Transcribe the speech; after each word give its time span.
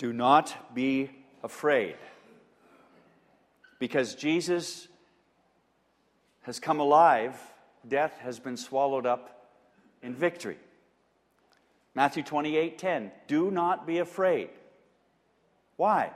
Do 0.00 0.14
not 0.14 0.74
be 0.74 1.10
afraid. 1.44 1.94
Because 3.78 4.14
Jesus 4.14 4.88
has 6.40 6.58
come 6.58 6.80
alive, 6.80 7.38
death 7.86 8.16
has 8.20 8.38
been 8.38 8.56
swallowed 8.56 9.04
up 9.04 9.50
in 10.02 10.14
victory. 10.14 10.56
Matthew 11.94 12.22
28 12.22 12.78
10. 12.78 13.12
Do 13.28 13.50
not 13.50 13.86
be 13.86 13.98
afraid. 13.98 14.48
Why? 15.76 16.12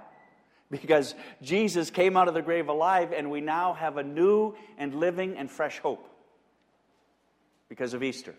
Because 0.70 1.14
Jesus 1.42 1.90
came 1.90 2.16
out 2.16 2.26
of 2.26 2.32
the 2.32 2.40
grave 2.40 2.70
alive, 2.70 3.12
and 3.12 3.30
we 3.30 3.42
now 3.42 3.74
have 3.74 3.98
a 3.98 4.02
new 4.02 4.54
and 4.78 4.94
living 4.94 5.36
and 5.36 5.50
fresh 5.50 5.78
hope 5.80 6.08
because 7.68 7.92
of 7.92 8.02
Easter. 8.02 8.34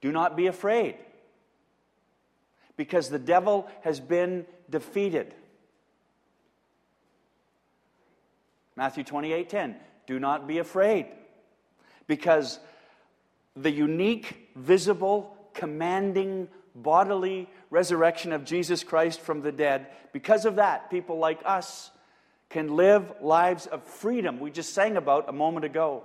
Do 0.00 0.12
not 0.12 0.34
be 0.34 0.46
afraid 0.46 0.96
because 2.76 3.08
the 3.08 3.18
devil 3.18 3.68
has 3.82 4.00
been 4.00 4.46
defeated. 4.68 5.34
Matthew 8.76 9.04
28 9.04 9.48
10. 9.48 9.76
Do 10.06 10.20
not 10.20 10.46
be 10.46 10.58
afraid 10.58 11.06
because 12.06 12.58
the 13.56 13.70
unique, 13.70 14.50
visible, 14.54 15.36
commanding, 15.54 16.48
bodily 16.74 17.48
resurrection 17.70 18.32
of 18.32 18.44
Jesus 18.44 18.84
Christ 18.84 19.20
from 19.20 19.40
the 19.40 19.50
dead, 19.50 19.86
because 20.12 20.44
of 20.44 20.56
that, 20.56 20.90
people 20.90 21.18
like 21.18 21.40
us 21.44 21.90
can 22.50 22.76
live 22.76 23.10
lives 23.20 23.66
of 23.66 23.82
freedom. 23.82 24.38
We 24.38 24.50
just 24.50 24.74
sang 24.74 24.96
about 24.96 25.28
a 25.28 25.32
moment 25.32 25.64
ago. 25.64 26.04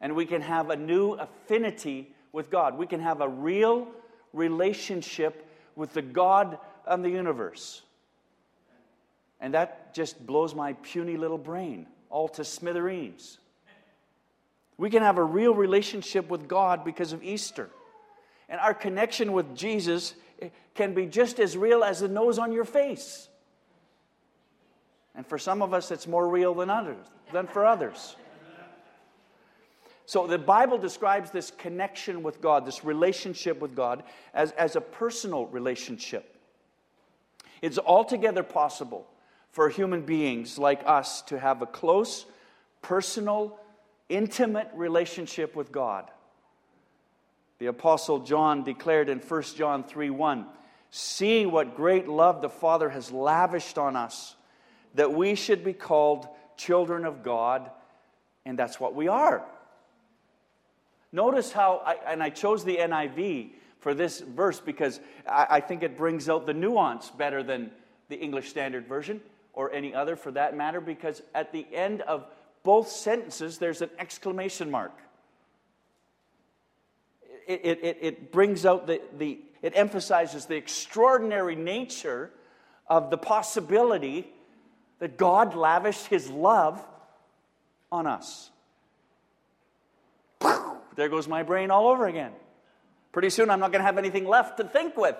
And 0.00 0.14
we 0.14 0.26
can 0.26 0.42
have 0.42 0.70
a 0.70 0.76
new 0.76 1.12
affinity 1.12 2.14
with 2.32 2.50
God. 2.50 2.76
We 2.76 2.86
can 2.86 3.00
have 3.00 3.20
a 3.20 3.28
real 3.28 3.88
relationship 4.32 5.45
with 5.76 5.92
the 5.92 6.02
God 6.02 6.58
of 6.84 7.02
the 7.02 7.10
universe. 7.10 7.82
And 9.40 9.54
that 9.54 9.94
just 9.94 10.26
blows 10.26 10.54
my 10.54 10.72
puny 10.72 11.16
little 11.16 11.38
brain 11.38 11.86
all 12.10 12.28
to 12.28 12.44
smithereens. 12.44 13.38
We 14.78 14.90
can 14.90 15.02
have 15.02 15.18
a 15.18 15.24
real 15.24 15.54
relationship 15.54 16.28
with 16.28 16.48
God 16.48 16.84
because 16.84 17.12
of 17.12 17.22
Easter. 17.22 17.70
And 18.48 18.60
our 18.60 18.74
connection 18.74 19.32
with 19.32 19.56
Jesus 19.56 20.14
eh, 20.40 20.50
can 20.74 20.94
be 20.94 21.06
just 21.06 21.40
as 21.40 21.56
real 21.56 21.82
as 21.82 22.00
the 22.00 22.08
nose 22.08 22.38
on 22.38 22.52
your 22.52 22.64
face. 22.64 23.28
And 25.14 25.26
for 25.26 25.38
some 25.38 25.62
of 25.62 25.72
us, 25.72 25.90
it's 25.90 26.06
more 26.06 26.28
real 26.28 26.54
than 26.54 26.68
others, 26.68 27.06
than 27.32 27.46
for 27.46 27.64
others. 27.64 28.16
So 30.06 30.28
the 30.28 30.38
Bible 30.38 30.78
describes 30.78 31.32
this 31.32 31.50
connection 31.50 32.22
with 32.22 32.40
God, 32.40 32.64
this 32.64 32.84
relationship 32.84 33.60
with 33.60 33.74
God, 33.74 34.04
as, 34.32 34.52
as 34.52 34.76
a 34.76 34.80
personal 34.80 35.46
relationship. 35.46 36.36
It's 37.60 37.78
altogether 37.78 38.44
possible 38.44 39.08
for 39.50 39.68
human 39.68 40.02
beings 40.02 40.58
like 40.58 40.80
us 40.86 41.22
to 41.22 41.40
have 41.40 41.60
a 41.60 41.66
close, 41.66 42.24
personal, 42.82 43.58
intimate 44.08 44.70
relationship 44.74 45.56
with 45.56 45.72
God. 45.72 46.08
The 47.58 47.66
Apostle 47.66 48.20
John 48.20 48.62
declared 48.62 49.08
in 49.08 49.18
1 49.18 49.42
John 49.56 49.82
3 49.82 50.10
1 50.10 50.46
See 50.90 51.46
what 51.46 51.74
great 51.74 52.06
love 52.06 52.42
the 52.42 52.48
Father 52.48 52.88
has 52.90 53.10
lavished 53.10 53.76
on 53.76 53.96
us, 53.96 54.36
that 54.94 55.12
we 55.12 55.34
should 55.34 55.64
be 55.64 55.72
called 55.72 56.28
children 56.56 57.04
of 57.04 57.24
God, 57.24 57.70
and 58.44 58.56
that's 58.56 58.78
what 58.78 58.94
we 58.94 59.08
are. 59.08 59.44
Notice 61.12 61.52
how, 61.52 61.82
I, 61.84 61.96
and 62.12 62.22
I 62.22 62.30
chose 62.30 62.64
the 62.64 62.76
NIV 62.76 63.50
for 63.78 63.94
this 63.94 64.20
verse 64.20 64.60
because 64.60 65.00
I, 65.28 65.46
I 65.50 65.60
think 65.60 65.82
it 65.82 65.96
brings 65.96 66.28
out 66.28 66.46
the 66.46 66.54
nuance 66.54 67.10
better 67.10 67.42
than 67.42 67.70
the 68.08 68.16
English 68.16 68.48
Standard 68.48 68.86
Version 68.86 69.20
or 69.52 69.72
any 69.72 69.94
other 69.94 70.16
for 70.16 70.30
that 70.32 70.56
matter, 70.56 70.80
because 70.80 71.22
at 71.34 71.52
the 71.52 71.66
end 71.72 72.02
of 72.02 72.26
both 72.62 72.88
sentences, 72.88 73.58
there's 73.58 73.80
an 73.80 73.90
exclamation 73.98 74.70
mark. 74.70 74.92
It, 77.46 77.78
it, 77.82 77.98
it, 78.00 78.32
brings 78.32 78.66
out 78.66 78.88
the, 78.88 79.00
the, 79.16 79.38
it 79.62 79.72
emphasizes 79.76 80.46
the 80.46 80.56
extraordinary 80.56 81.54
nature 81.54 82.32
of 82.88 83.08
the 83.08 83.16
possibility 83.16 84.28
that 84.98 85.16
God 85.16 85.54
lavished 85.54 86.06
his 86.06 86.28
love 86.28 86.84
on 87.92 88.06
us. 88.06 88.50
There 90.96 91.08
goes 91.08 91.28
my 91.28 91.42
brain 91.42 91.70
all 91.70 91.88
over 91.88 92.06
again. 92.06 92.32
Pretty 93.12 93.30
soon, 93.30 93.50
I'm 93.50 93.60
not 93.60 93.72
going 93.72 93.80
to 93.80 93.86
have 93.86 93.98
anything 93.98 94.26
left 94.26 94.56
to 94.58 94.64
think 94.64 94.96
with. 94.96 95.16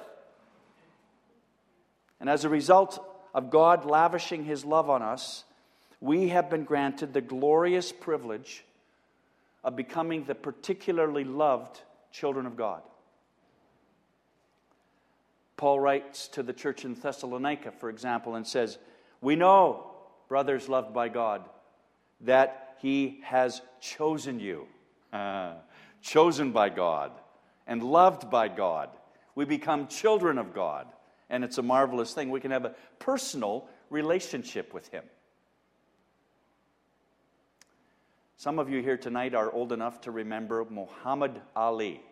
And 2.20 2.28
as 2.28 2.44
a 2.44 2.48
result 2.48 2.98
of 3.34 3.50
God 3.50 3.84
lavishing 3.84 4.44
his 4.44 4.64
love 4.64 4.90
on 4.90 5.02
us, 5.02 5.44
we 6.00 6.28
have 6.28 6.50
been 6.50 6.64
granted 6.64 7.12
the 7.12 7.20
glorious 7.20 7.92
privilege 7.92 8.64
of 9.62 9.76
becoming 9.76 10.24
the 10.24 10.34
particularly 10.34 11.24
loved 11.24 11.80
children 12.12 12.46
of 12.46 12.56
God. 12.56 12.82
Paul 15.56 15.80
writes 15.80 16.28
to 16.28 16.42
the 16.42 16.52
church 16.52 16.84
in 16.84 16.94
Thessalonica, 16.94 17.72
for 17.72 17.88
example, 17.88 18.34
and 18.34 18.46
says, 18.46 18.78
We 19.20 19.36
know, 19.36 19.90
brothers 20.28 20.68
loved 20.68 20.92
by 20.92 21.08
God, 21.08 21.42
that 22.22 22.76
He 22.80 23.20
has 23.24 23.62
chosen 23.80 24.38
you, 24.38 24.66
uh, 25.12 25.54
chosen 26.02 26.52
by 26.52 26.68
God, 26.68 27.12
and 27.66 27.82
loved 27.82 28.30
by 28.30 28.48
God. 28.48 28.90
We 29.34 29.44
become 29.44 29.88
children 29.88 30.38
of 30.38 30.54
God, 30.54 30.86
and 31.28 31.44
it's 31.44 31.58
a 31.58 31.62
marvelous 31.62 32.14
thing. 32.14 32.30
We 32.30 32.40
can 32.40 32.50
have 32.50 32.64
a 32.64 32.74
personal 32.98 33.68
relationship 33.90 34.72
with 34.72 34.88
Him. 34.88 35.04
Some 38.38 38.58
of 38.58 38.68
you 38.68 38.82
here 38.82 38.98
tonight 38.98 39.34
are 39.34 39.50
old 39.50 39.72
enough 39.72 40.02
to 40.02 40.10
remember 40.10 40.66
Muhammad 40.68 41.40
Ali, 41.54 42.02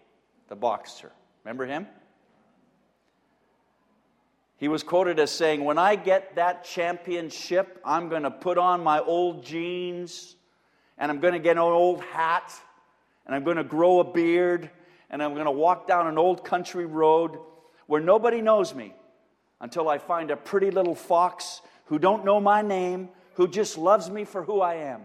the 0.48 0.56
boxer. 0.56 1.12
Remember 1.44 1.66
him? 1.66 1.86
He 4.56 4.68
was 4.68 4.82
quoted 4.82 5.18
as 5.18 5.30
saying, 5.30 5.62
When 5.62 5.76
I 5.76 5.96
get 5.96 6.36
that 6.36 6.64
championship, 6.64 7.78
I'm 7.84 8.08
going 8.08 8.22
to 8.22 8.30
put 8.30 8.56
on 8.56 8.82
my 8.82 9.00
old 9.00 9.44
jeans, 9.44 10.36
and 10.96 11.12
I'm 11.12 11.20
going 11.20 11.34
to 11.34 11.38
get 11.38 11.56
an 11.56 11.62
old 11.62 12.00
hat, 12.00 12.50
and 13.26 13.34
I'm 13.34 13.44
going 13.44 13.56
to 13.56 13.64
grow 13.64 14.00
a 14.00 14.04
beard, 14.04 14.70
and 15.10 15.22
I'm 15.22 15.34
going 15.34 15.46
to 15.46 15.50
walk 15.50 15.86
down 15.86 16.06
an 16.06 16.18
old 16.18 16.44
country 16.44 16.86
road 16.86 17.38
where 17.86 18.00
nobody 18.00 18.40
knows 18.40 18.74
me 18.74 18.94
until 19.60 19.88
I 19.88 19.98
find 19.98 20.30
a 20.30 20.36
pretty 20.36 20.70
little 20.70 20.94
fox 20.94 21.62
who 21.86 21.98
don't 21.98 22.24
know 22.24 22.40
my 22.40 22.62
name, 22.62 23.08
who 23.34 23.48
just 23.48 23.78
loves 23.78 24.10
me 24.10 24.24
for 24.24 24.42
who 24.42 24.60
I 24.60 24.74
am. 24.74 25.02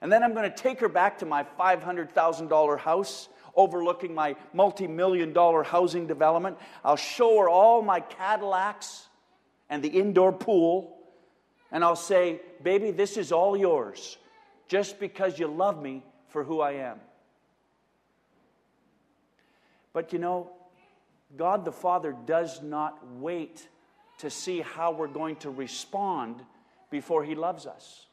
And 0.00 0.12
then 0.12 0.22
I'm 0.22 0.34
going 0.34 0.50
to 0.50 0.56
take 0.56 0.80
her 0.80 0.88
back 0.88 1.18
to 1.18 1.26
my 1.26 1.44
$500,000 1.58 2.78
house 2.78 3.28
overlooking 3.56 4.14
my 4.14 4.36
multi 4.52 4.86
million 4.86 5.32
dollar 5.32 5.62
housing 5.62 6.06
development. 6.06 6.58
I'll 6.84 6.96
show 6.96 7.38
her 7.40 7.48
all 7.48 7.82
my 7.82 8.00
Cadillacs 8.00 9.06
and 9.70 9.82
the 9.82 9.88
indoor 9.88 10.32
pool. 10.32 10.98
And 11.70 11.84
I'll 11.84 11.96
say, 11.96 12.40
Baby, 12.62 12.90
this 12.90 13.16
is 13.16 13.32
all 13.32 13.56
yours 13.56 14.18
just 14.68 14.98
because 14.98 15.38
you 15.38 15.46
love 15.46 15.80
me 15.80 16.04
for 16.28 16.44
who 16.44 16.60
I 16.60 16.72
am. 16.72 16.98
But 19.94 20.12
you 20.12 20.18
know, 20.18 20.50
God 21.34 21.64
the 21.64 21.72
Father 21.72 22.14
does 22.26 22.60
not 22.60 22.98
wait 23.18 23.66
to 24.18 24.28
see 24.28 24.60
how 24.60 24.92
we're 24.92 25.08
going 25.08 25.36
to 25.36 25.50
respond 25.50 26.42
before 26.90 27.24
He 27.24 27.34
loves 27.34 27.66
us. 27.66 28.06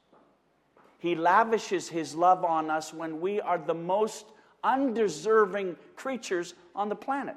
He 1.00 1.16
lavishes 1.16 1.90
His 1.90 2.16
love 2.16 2.46
on 2.46 2.70
us 2.70 2.94
when 2.94 3.20
we 3.20 3.41
are 3.41 3.58
the 3.58 3.74
most 3.74 4.25
undeserving 4.64 5.75
creatures 5.96 6.53
on 6.74 6.88
the 6.88 6.96
planet. 6.96 7.36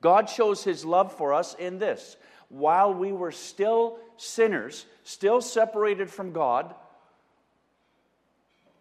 God 0.00 0.30
shows 0.30 0.64
His 0.64 0.84
love 0.84 1.12
for 1.12 1.34
us 1.34 1.54
in 1.54 1.78
this 1.78 2.16
while 2.48 2.92
we 2.92 3.12
were 3.12 3.32
still 3.32 3.98
sinners, 4.18 4.84
still 5.04 5.40
separated 5.40 6.10
from 6.10 6.32
God, 6.32 6.74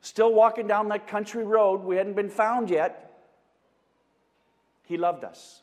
still 0.02 0.34
walking 0.34 0.68
down 0.68 0.90
that 0.90 1.08
country 1.08 1.44
road, 1.44 1.82
we 1.82 1.96
hadn't 1.96 2.16
been 2.16 2.30
found 2.30 2.70
yet, 2.70 3.11
He 4.92 4.98
loved 4.98 5.24
us. 5.24 5.62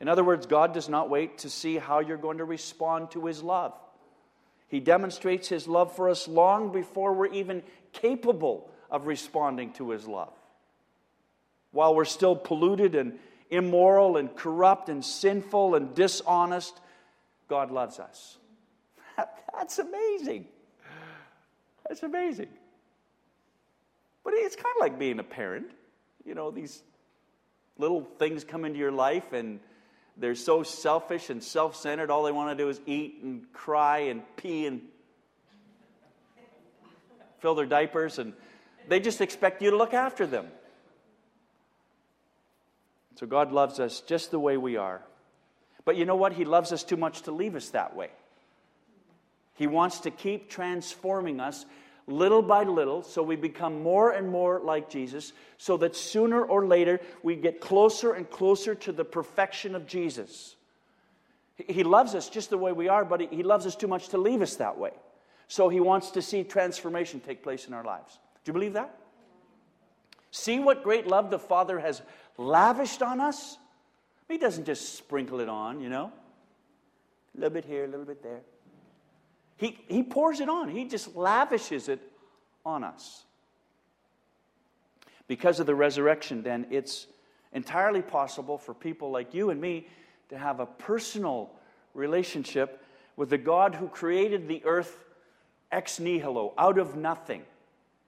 In 0.00 0.08
other 0.08 0.24
words, 0.24 0.46
God 0.46 0.72
does 0.72 0.88
not 0.88 1.10
wait 1.10 1.38
to 1.38 1.50
see 1.50 1.76
how 1.76 2.00
you're 2.00 2.16
going 2.16 2.38
to 2.38 2.44
respond 2.44 3.10
to 3.10 3.26
His 3.26 3.42
love. 3.42 3.74
He 4.70 4.78
demonstrates 4.78 5.48
his 5.48 5.66
love 5.66 5.96
for 5.96 6.08
us 6.08 6.28
long 6.28 6.70
before 6.70 7.12
we're 7.12 7.32
even 7.32 7.64
capable 7.92 8.70
of 8.88 9.08
responding 9.08 9.72
to 9.74 9.90
his 9.90 10.06
love. 10.06 10.32
While 11.72 11.96
we're 11.96 12.04
still 12.04 12.36
polluted 12.36 12.94
and 12.94 13.18
immoral 13.50 14.16
and 14.16 14.34
corrupt 14.34 14.88
and 14.88 15.04
sinful 15.04 15.74
and 15.74 15.92
dishonest, 15.92 16.80
God 17.48 17.72
loves 17.72 17.98
us. 17.98 18.38
That's 19.56 19.80
amazing. 19.80 20.46
That's 21.88 22.04
amazing. 22.04 22.48
But 24.22 24.34
it's 24.36 24.54
kind 24.54 24.72
of 24.76 24.80
like 24.80 25.00
being 25.00 25.18
a 25.18 25.24
parent. 25.24 25.72
You 26.24 26.36
know, 26.36 26.52
these 26.52 26.80
little 27.80 28.02
things 28.18 28.44
come 28.44 28.64
into 28.64 28.78
your 28.78 28.92
life 28.92 29.32
and 29.32 29.58
they're 30.16 30.34
so 30.34 30.62
selfish 30.62 31.30
and 31.30 31.42
self 31.42 31.74
centered. 31.76 32.10
All 32.10 32.22
they 32.22 32.32
want 32.32 32.56
to 32.56 32.62
do 32.62 32.68
is 32.68 32.80
eat 32.86 33.20
and 33.22 33.50
cry 33.52 33.98
and 34.00 34.22
pee 34.36 34.66
and 34.66 34.82
fill 37.40 37.54
their 37.54 37.66
diapers, 37.66 38.18
and 38.18 38.34
they 38.86 39.00
just 39.00 39.22
expect 39.22 39.62
you 39.62 39.70
to 39.70 39.76
look 39.76 39.94
after 39.94 40.26
them. 40.26 40.46
So 43.16 43.26
God 43.26 43.50
loves 43.52 43.80
us 43.80 44.00
just 44.00 44.30
the 44.30 44.38
way 44.38 44.56
we 44.56 44.76
are. 44.76 45.00
But 45.84 45.96
you 45.96 46.04
know 46.04 46.16
what? 46.16 46.34
He 46.34 46.44
loves 46.44 46.72
us 46.72 46.84
too 46.84 46.96
much 46.96 47.22
to 47.22 47.32
leave 47.32 47.54
us 47.54 47.70
that 47.70 47.96
way. 47.96 48.10
He 49.54 49.66
wants 49.66 50.00
to 50.00 50.10
keep 50.10 50.48
transforming 50.48 51.40
us 51.40 51.64
little 52.10 52.42
by 52.42 52.64
little 52.64 53.02
so 53.02 53.22
we 53.22 53.36
become 53.36 53.82
more 53.82 54.10
and 54.10 54.28
more 54.28 54.60
like 54.60 54.90
Jesus, 54.90 55.32
so 55.58 55.76
that 55.78 55.96
sooner 55.96 56.42
or 56.42 56.66
later 56.66 57.00
we 57.22 57.36
get 57.36 57.60
closer 57.60 58.12
and 58.12 58.28
closer 58.28 58.74
to 58.74 58.92
the 58.92 59.04
perfection 59.04 59.74
of 59.74 59.86
Jesus. 59.86 60.56
He 61.56 61.84
loves 61.84 62.14
us 62.14 62.28
just 62.28 62.50
the 62.50 62.58
way 62.58 62.72
we 62.72 62.88
are, 62.88 63.04
but 63.04 63.20
He 63.32 63.42
loves 63.42 63.66
us 63.66 63.76
too 63.76 63.88
much 63.88 64.08
to 64.08 64.18
leave 64.18 64.42
us 64.42 64.56
that 64.56 64.78
way. 64.78 64.92
So 65.48 65.68
He 65.68 65.80
wants 65.80 66.12
to 66.12 66.22
see 66.22 66.44
transformation 66.44 67.20
take 67.20 67.42
place 67.42 67.66
in 67.66 67.74
our 67.74 67.84
lives. 67.84 68.18
Do 68.44 68.50
you 68.50 68.52
believe 68.54 68.74
that? 68.74 68.98
See 70.30 70.58
what 70.58 70.82
great 70.82 71.06
love 71.06 71.30
the 71.30 71.38
Father 71.38 71.78
has 71.78 72.02
lavished 72.38 73.02
on 73.02 73.20
us? 73.20 73.58
He 74.28 74.38
doesn't 74.38 74.64
just 74.64 74.94
sprinkle 74.94 75.40
it 75.40 75.48
on, 75.48 75.80
you 75.80 75.88
know? 75.88 76.12
A 77.36 77.40
little 77.40 77.50
bit 77.52 77.64
here, 77.64 77.84
a 77.84 77.88
little 77.88 78.06
bit 78.06 78.22
there. 78.22 78.40
He, 79.60 79.78
he 79.88 80.02
pours 80.02 80.40
it 80.40 80.48
on, 80.48 80.70
He 80.70 80.86
just 80.86 81.14
lavishes 81.14 81.90
it 81.90 82.00
on 82.64 82.82
us. 82.82 83.24
Because 85.28 85.60
of 85.60 85.66
the 85.66 85.74
resurrection, 85.74 86.42
then, 86.42 86.66
it's 86.70 87.06
entirely 87.52 88.00
possible 88.00 88.56
for 88.56 88.72
people 88.72 89.10
like 89.10 89.34
you 89.34 89.50
and 89.50 89.60
me 89.60 89.86
to 90.30 90.38
have 90.38 90.60
a 90.60 90.66
personal 90.66 91.50
relationship 91.92 92.82
with 93.16 93.28
the 93.28 93.36
God 93.36 93.74
who 93.74 93.88
created 93.88 94.48
the 94.48 94.62
earth 94.64 95.04
ex 95.70 96.00
nihilo, 96.00 96.54
out 96.56 96.78
of 96.78 96.96
nothing. 96.96 97.42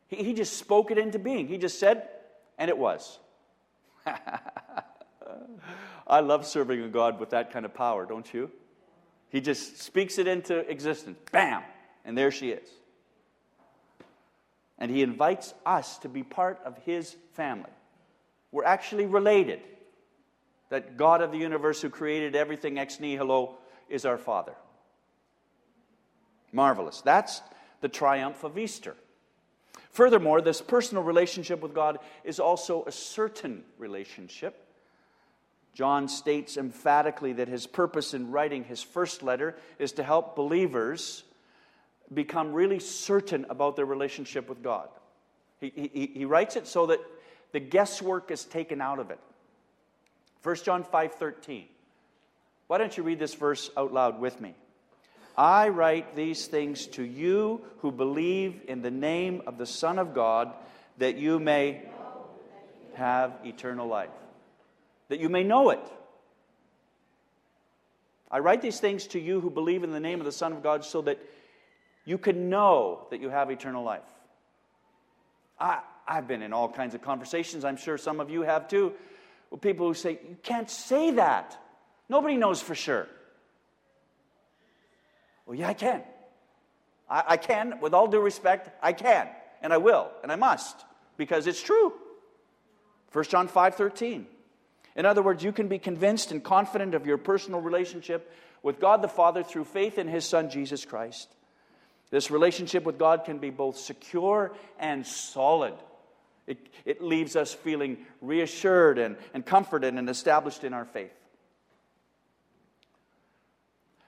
He, 0.08 0.16
he 0.16 0.32
just 0.32 0.56
spoke 0.56 0.90
it 0.90 0.96
into 0.96 1.19
being. 1.19 1.46
He 1.48 1.58
just 1.58 1.78
said, 1.78 2.08
and 2.56 2.70
it 2.70 2.78
was. 2.78 3.19
I 6.06 6.20
love 6.20 6.46
serving 6.46 6.82
a 6.82 6.88
God 6.88 7.20
with 7.20 7.28
that 7.31 7.52
kind 7.52 7.66
of 7.66 7.75
power, 7.75 8.06
don't 8.06 8.32
you? 8.32 8.50
He 9.32 9.40
just 9.40 9.81
speaks 9.81 10.19
it 10.19 10.29
into 10.29 10.58
existence. 10.70 11.19
Bam! 11.32 11.62
And 12.05 12.17
there 12.17 12.31
she 12.31 12.50
is. 12.50 12.69
And 14.79 14.90
he 14.90 15.02
invites 15.02 15.55
us 15.64 15.99
to 15.99 16.08
be 16.08 16.23
part 16.23 16.61
of 16.67 16.76
his 16.84 17.17
family. 17.32 17.70
We're 18.52 18.64
actually 18.64 19.06
related. 19.06 19.61
That 20.69 20.96
God 20.96 21.23
of 21.23 21.32
the 21.32 21.38
universe 21.38 21.81
who 21.81 21.90
created 21.90 22.37
everything 22.37 22.79
ex 22.79 23.00
nihilo 23.00 23.56
is 23.88 24.05
our 24.05 24.19
Father. 24.19 24.55
Marvelous. 26.52 27.00
That's 27.00 27.40
the 27.81 27.88
triumph 27.88 28.44
of 28.44 28.58
Easter. 28.58 28.96
Furthermore, 29.90 30.40
this 30.40 30.61
personal 30.61 31.02
relationship 31.02 31.61
with 31.61 31.75
God 31.75 31.99
is 32.25 32.40
also 32.40 32.84
a 32.87 32.93
certain 32.93 33.64
relationship. 33.79 34.62
John 35.74 36.08
states 36.08 36.56
emphatically 36.56 37.32
that 37.34 37.48
his 37.48 37.66
purpose 37.66 38.12
in 38.12 38.30
writing 38.30 38.64
his 38.64 38.82
first 38.82 39.22
letter 39.22 39.56
is 39.78 39.92
to 39.92 40.02
help 40.02 40.36
believers 40.36 41.24
become 42.12 42.52
really 42.52 42.78
certain 42.78 43.46
about 43.48 43.76
their 43.76 43.86
relationship 43.86 44.48
with 44.48 44.62
God. 44.62 44.88
He, 45.60 45.72
he, 45.74 46.10
he 46.14 46.24
writes 46.24 46.56
it 46.56 46.66
so 46.66 46.86
that 46.86 47.00
the 47.52 47.60
guesswork 47.60 48.30
is 48.30 48.44
taken 48.44 48.80
out 48.80 48.98
of 48.98 49.10
it. 49.10 49.19
1 50.42 50.56
John 50.56 50.84
5 50.84 51.14
13. 51.14 51.64
Why 52.66 52.78
don't 52.78 52.96
you 52.96 53.02
read 53.02 53.19
this 53.19 53.34
verse 53.34 53.70
out 53.76 53.92
loud 53.92 54.20
with 54.20 54.40
me? 54.40 54.54
I 55.36 55.69
write 55.69 56.14
these 56.14 56.46
things 56.46 56.86
to 56.88 57.02
you 57.02 57.62
who 57.78 57.90
believe 57.90 58.60
in 58.69 58.82
the 58.82 58.90
name 58.90 59.42
of 59.46 59.56
the 59.56 59.66
Son 59.66 59.98
of 59.98 60.14
God, 60.14 60.52
that 60.98 61.16
you 61.16 61.38
may 61.38 61.82
have 62.94 63.32
eternal 63.44 63.86
life 63.86 64.10
that 65.12 65.20
you 65.20 65.29
may 65.29 65.44
know 65.44 65.69
it. 65.69 65.93
I 68.31 68.38
write 68.38 68.62
these 68.62 68.81
things 68.81 69.09
to 69.09 69.20
you 69.20 69.43
who 69.43 69.50
believe 69.50 69.85
in 69.85 69.93
the 69.93 70.00
name 70.00 70.20
of 70.20 70.25
the 70.25 70.32
Son 70.32 70.55
of 70.55 70.62
God 70.62 70.87
so 70.87 71.03
that 71.03 71.19
you 72.06 72.17
can 72.17 72.49
know 72.49 73.06
that 73.11 73.20
you 73.20 73.29
have 73.29 73.50
eternal 73.50 73.85
life. 73.85 74.09
I, 75.61 75.81
I've 76.09 76.26
been 76.26 76.41
in 76.41 76.55
all 76.55 76.67
kinds 76.67 76.94
of 76.94 77.03
conversations, 77.03 77.62
I'm 77.62 77.76
sure 77.76 77.99
some 77.99 78.20
of 78.20 78.31
you 78.31 78.41
have 78.41 78.69
too, 78.69 78.94
with 79.50 79.61
people 79.61 79.87
who 79.87 79.93
say, 79.93 80.12
You 80.12 80.38
can't 80.43 80.70
say 80.70 81.11
that. 81.11 81.61
Nobody 82.08 82.38
knows 82.38 82.62
for 82.62 82.75
sure. 82.75 83.06
Well, 85.44 85.58
yeah, 85.58 85.69
I 85.69 85.75
can. 85.75 86.00
I, 87.11 87.25
I 87.29 87.37
can, 87.37 87.81
with 87.82 87.93
all 87.93 88.06
due 88.06 88.20
respect, 88.20 88.70
I 88.82 88.94
can, 88.94 89.29
and 89.61 89.75
I 89.75 89.76
will, 89.76 90.11
and 90.23 90.32
I 90.32 90.37
must, 90.37 90.87
because 91.19 91.47
it's 91.47 91.62
true. 91.62 91.93
1 93.12 93.25
John 93.26 93.47
5 93.47 93.75
13. 93.75 94.26
In 94.94 95.06
other 95.06 95.23
words, 95.23 95.43
you 95.43 95.53
can 95.53 95.69
be 95.69 95.79
convinced 95.79 96.33
and 96.33 96.43
confident 96.43 96.94
of 96.94 97.06
your 97.06 97.19
personal 97.19 97.61
relationship 97.61 98.31
with 98.62 98.81
God 98.81 99.03
the 99.03 99.09
Father 99.09 99.43
through 99.43 99.65
faith 99.65 99.99
in 99.99 100.09
His 100.09 100.25
Son, 100.25 100.50
Jesus 100.50 100.85
Christ. 100.85 101.29
This 102.11 102.31
relationship 102.31 102.85
with 102.85 102.99
God 102.99 103.25
can 103.25 103.39
be 103.39 103.50
both 103.50 103.79
secure 103.79 104.53
and 104.79 105.06
solid. 105.06 105.75
It, 106.47 106.59
it 106.85 107.03
leaves 107.03 107.37
us 107.37 107.55
feeling 107.55 107.99
reassured 108.21 108.99
and, 108.99 109.17
and 109.33 109.47
comforted 109.47 109.94
and 109.94 110.11
established 110.11 110.65
in 110.65 110.75
our 110.75 110.85
faith. 110.85 111.12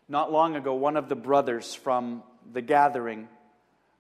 Not 0.07 0.31
long 0.31 0.55
ago, 0.55 0.75
one 0.75 0.99
of 0.99 1.09
the 1.09 1.17
brothers 1.17 1.75
from 1.75 2.23
the 2.53 2.61
gathering 2.61 3.27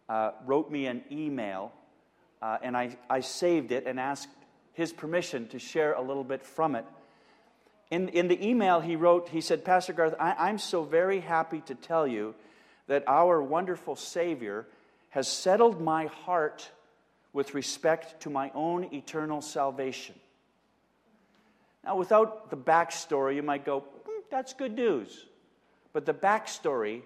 uh, 0.08 0.32
wrote 0.44 0.70
me 0.70 0.86
an 0.86 1.02
email, 1.10 1.72
uh, 2.42 2.58
and 2.62 2.76
I, 2.76 2.98
I 3.08 3.20
saved 3.20 3.72
it 3.72 3.86
and 3.86 3.98
asked 3.98 4.28
his 4.74 4.92
permission 4.92 5.48
to 5.48 5.58
share 5.58 5.94
a 5.94 6.02
little 6.02 6.24
bit 6.24 6.44
from 6.44 6.74
it. 6.74 6.84
In, 7.90 8.08
in 8.08 8.28
the 8.28 8.46
email 8.46 8.80
he 8.80 8.96
wrote, 8.96 9.28
he 9.28 9.40
said, 9.40 9.64
Pastor 9.64 9.92
Garth, 9.92 10.14
I, 10.18 10.48
I'm 10.48 10.58
so 10.58 10.84
very 10.84 11.20
happy 11.20 11.60
to 11.62 11.74
tell 11.74 12.06
you 12.06 12.34
that 12.86 13.04
our 13.06 13.42
wonderful 13.42 13.96
Savior 13.96 14.66
has 15.10 15.28
settled 15.28 15.80
my 15.80 16.06
heart 16.06 16.70
with 17.32 17.54
respect 17.54 18.20
to 18.22 18.30
my 18.30 18.50
own 18.54 18.92
eternal 18.92 19.40
salvation. 19.40 20.14
Now, 21.84 21.96
without 21.96 22.50
the 22.50 22.56
backstory, 22.56 23.36
you 23.36 23.42
might 23.42 23.64
go, 23.64 23.80
mm, 23.80 24.22
that's 24.30 24.54
good 24.54 24.74
news. 24.74 25.26
But 25.92 26.06
the 26.06 26.14
backstory 26.14 27.02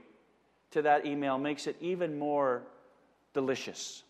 to 0.70 0.82
that 0.82 1.04
email 1.04 1.38
makes 1.38 1.66
it 1.66 1.76
even 1.80 2.18
more 2.18 2.62
delicious. 3.34 4.02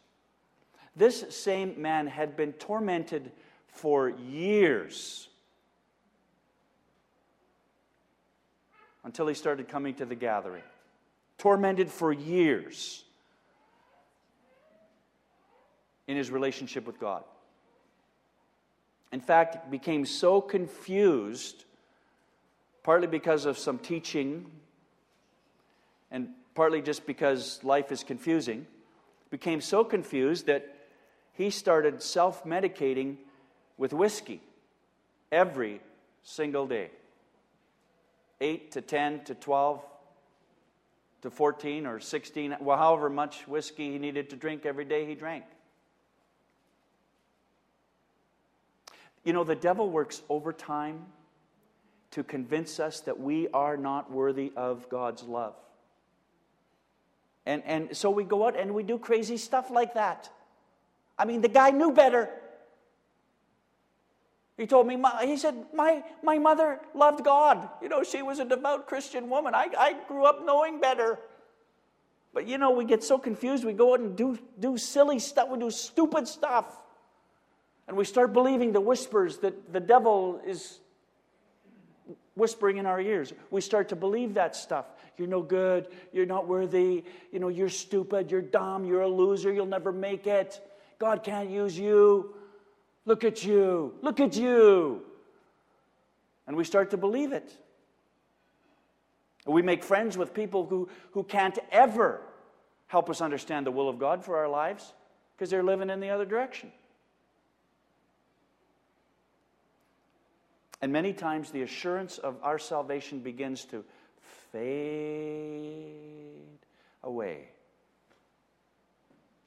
This 0.94 1.24
same 1.30 1.80
man 1.80 2.06
had 2.06 2.36
been 2.36 2.52
tormented 2.54 3.30
for 3.68 4.10
years 4.10 5.28
until 9.04 9.26
he 9.26 9.34
started 9.34 9.68
coming 9.68 9.94
to 9.94 10.04
the 10.04 10.14
gathering. 10.14 10.62
Tormented 11.38 11.90
for 11.90 12.12
years 12.12 13.04
in 16.06 16.16
his 16.16 16.30
relationship 16.30 16.86
with 16.86 16.98
God. 16.98 17.22
In 19.12 19.20
fact, 19.20 19.70
became 19.70 20.04
so 20.04 20.40
confused, 20.40 21.64
partly 22.82 23.06
because 23.06 23.46
of 23.46 23.56
some 23.56 23.78
teaching 23.78 24.50
and 26.10 26.28
partly 26.54 26.82
just 26.82 27.06
because 27.06 27.62
life 27.62 27.92
is 27.92 28.02
confusing, 28.02 28.66
became 29.30 29.60
so 29.60 29.84
confused 29.84 30.46
that 30.46 30.74
he 31.32 31.50
started 31.50 32.02
self 32.02 32.44
medicating 32.44 33.16
with 33.78 33.92
whiskey 33.92 34.42
every 35.32 35.80
single 36.22 36.66
day 36.66 36.90
8 38.40 38.72
to 38.72 38.82
10 38.82 39.24
to 39.24 39.34
12 39.34 39.82
to 41.22 41.30
14 41.30 41.86
or 41.86 41.98
16, 41.98 42.56
well, 42.60 42.76
however 42.76 43.10
much 43.10 43.48
whiskey 43.48 43.92
he 43.92 43.98
needed 43.98 44.30
to 44.30 44.36
drink 44.36 44.66
every 44.66 44.84
day, 44.84 45.06
he 45.06 45.14
drank. 45.14 45.44
You 49.24 49.32
know, 49.32 49.44
the 49.44 49.56
devil 49.56 49.90
works 49.90 50.22
overtime 50.28 51.06
to 52.12 52.22
convince 52.22 52.80
us 52.80 53.00
that 53.00 53.18
we 53.18 53.48
are 53.48 53.76
not 53.76 54.10
worthy 54.10 54.52
of 54.56 54.88
God's 54.88 55.22
love. 55.24 55.54
And, 57.44 57.62
and 57.66 57.96
so 57.96 58.10
we 58.10 58.24
go 58.24 58.46
out 58.46 58.58
and 58.58 58.74
we 58.74 58.82
do 58.82 58.98
crazy 58.98 59.36
stuff 59.36 59.70
like 59.70 59.94
that. 59.94 60.30
I 61.18 61.24
mean, 61.24 61.40
the 61.40 61.48
guy 61.48 61.70
knew 61.70 61.92
better. 61.92 62.30
He 64.58 64.66
told 64.66 64.88
me, 64.88 65.00
he 65.22 65.36
said, 65.36 65.54
my, 65.72 66.02
my 66.22 66.36
mother 66.38 66.80
loved 66.92 67.24
God. 67.24 67.68
You 67.80 67.88
know, 67.88 68.02
she 68.02 68.22
was 68.22 68.40
a 68.40 68.44
devout 68.44 68.88
Christian 68.88 69.30
woman. 69.30 69.54
I, 69.54 69.68
I 69.78 69.96
grew 70.08 70.24
up 70.24 70.44
knowing 70.44 70.80
better. 70.80 71.20
But 72.34 72.48
you 72.48 72.58
know, 72.58 72.72
we 72.72 72.84
get 72.84 73.04
so 73.04 73.18
confused. 73.18 73.64
We 73.64 73.72
go 73.72 73.94
out 73.94 74.00
and 74.00 74.16
do, 74.16 74.36
do 74.58 74.76
silly 74.76 75.20
stuff. 75.20 75.48
We 75.48 75.60
do 75.60 75.70
stupid 75.70 76.26
stuff. 76.26 76.76
And 77.86 77.96
we 77.96 78.04
start 78.04 78.32
believing 78.32 78.72
the 78.72 78.80
whispers 78.80 79.38
that 79.38 79.72
the 79.72 79.80
devil 79.80 80.40
is 80.44 80.80
whispering 82.34 82.78
in 82.78 82.86
our 82.86 83.00
ears. 83.00 83.32
We 83.52 83.60
start 83.60 83.88
to 83.90 83.96
believe 83.96 84.34
that 84.34 84.56
stuff. 84.56 84.86
You're 85.16 85.28
no 85.28 85.40
good. 85.40 85.86
You're 86.12 86.26
not 86.26 86.48
worthy. 86.48 87.04
You 87.32 87.38
know, 87.38 87.48
you're 87.48 87.68
stupid. 87.68 88.30
You're 88.30 88.42
dumb. 88.42 88.84
You're 88.84 89.02
a 89.02 89.08
loser. 89.08 89.52
You'll 89.52 89.66
never 89.66 89.92
make 89.92 90.26
it. 90.26 90.60
God 90.98 91.22
can't 91.22 91.48
use 91.48 91.78
you. 91.78 92.34
Look 93.08 93.24
at 93.24 93.42
you. 93.42 93.94
Look 94.02 94.20
at 94.20 94.36
you. 94.36 95.02
And 96.46 96.54
we 96.58 96.64
start 96.64 96.90
to 96.90 96.98
believe 96.98 97.32
it. 97.32 97.50
We 99.46 99.62
make 99.62 99.82
friends 99.82 100.18
with 100.18 100.34
people 100.34 100.66
who, 100.66 100.90
who 101.12 101.22
can't 101.24 101.58
ever 101.72 102.20
help 102.86 103.08
us 103.08 103.22
understand 103.22 103.64
the 103.66 103.70
will 103.70 103.88
of 103.88 103.98
God 103.98 104.26
for 104.26 104.36
our 104.36 104.46
lives 104.46 104.92
because 105.34 105.48
they're 105.48 105.62
living 105.62 105.88
in 105.88 106.00
the 106.00 106.10
other 106.10 106.26
direction. 106.26 106.70
And 110.82 110.92
many 110.92 111.14
times 111.14 111.50
the 111.50 111.62
assurance 111.62 112.18
of 112.18 112.36
our 112.42 112.58
salvation 112.58 113.20
begins 113.20 113.64
to 113.66 113.86
fade 114.52 114.68
away. 117.02 117.48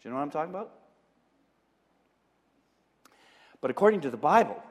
Do 0.02 0.10
you 0.10 0.10
know 0.10 0.16
what 0.16 0.24
I'm 0.24 0.32
talking 0.32 0.50
about? 0.50 0.81
But 3.62 3.72
according 3.72 4.02
to 4.02 4.10
the 4.10 4.18
Bible, 4.18 4.62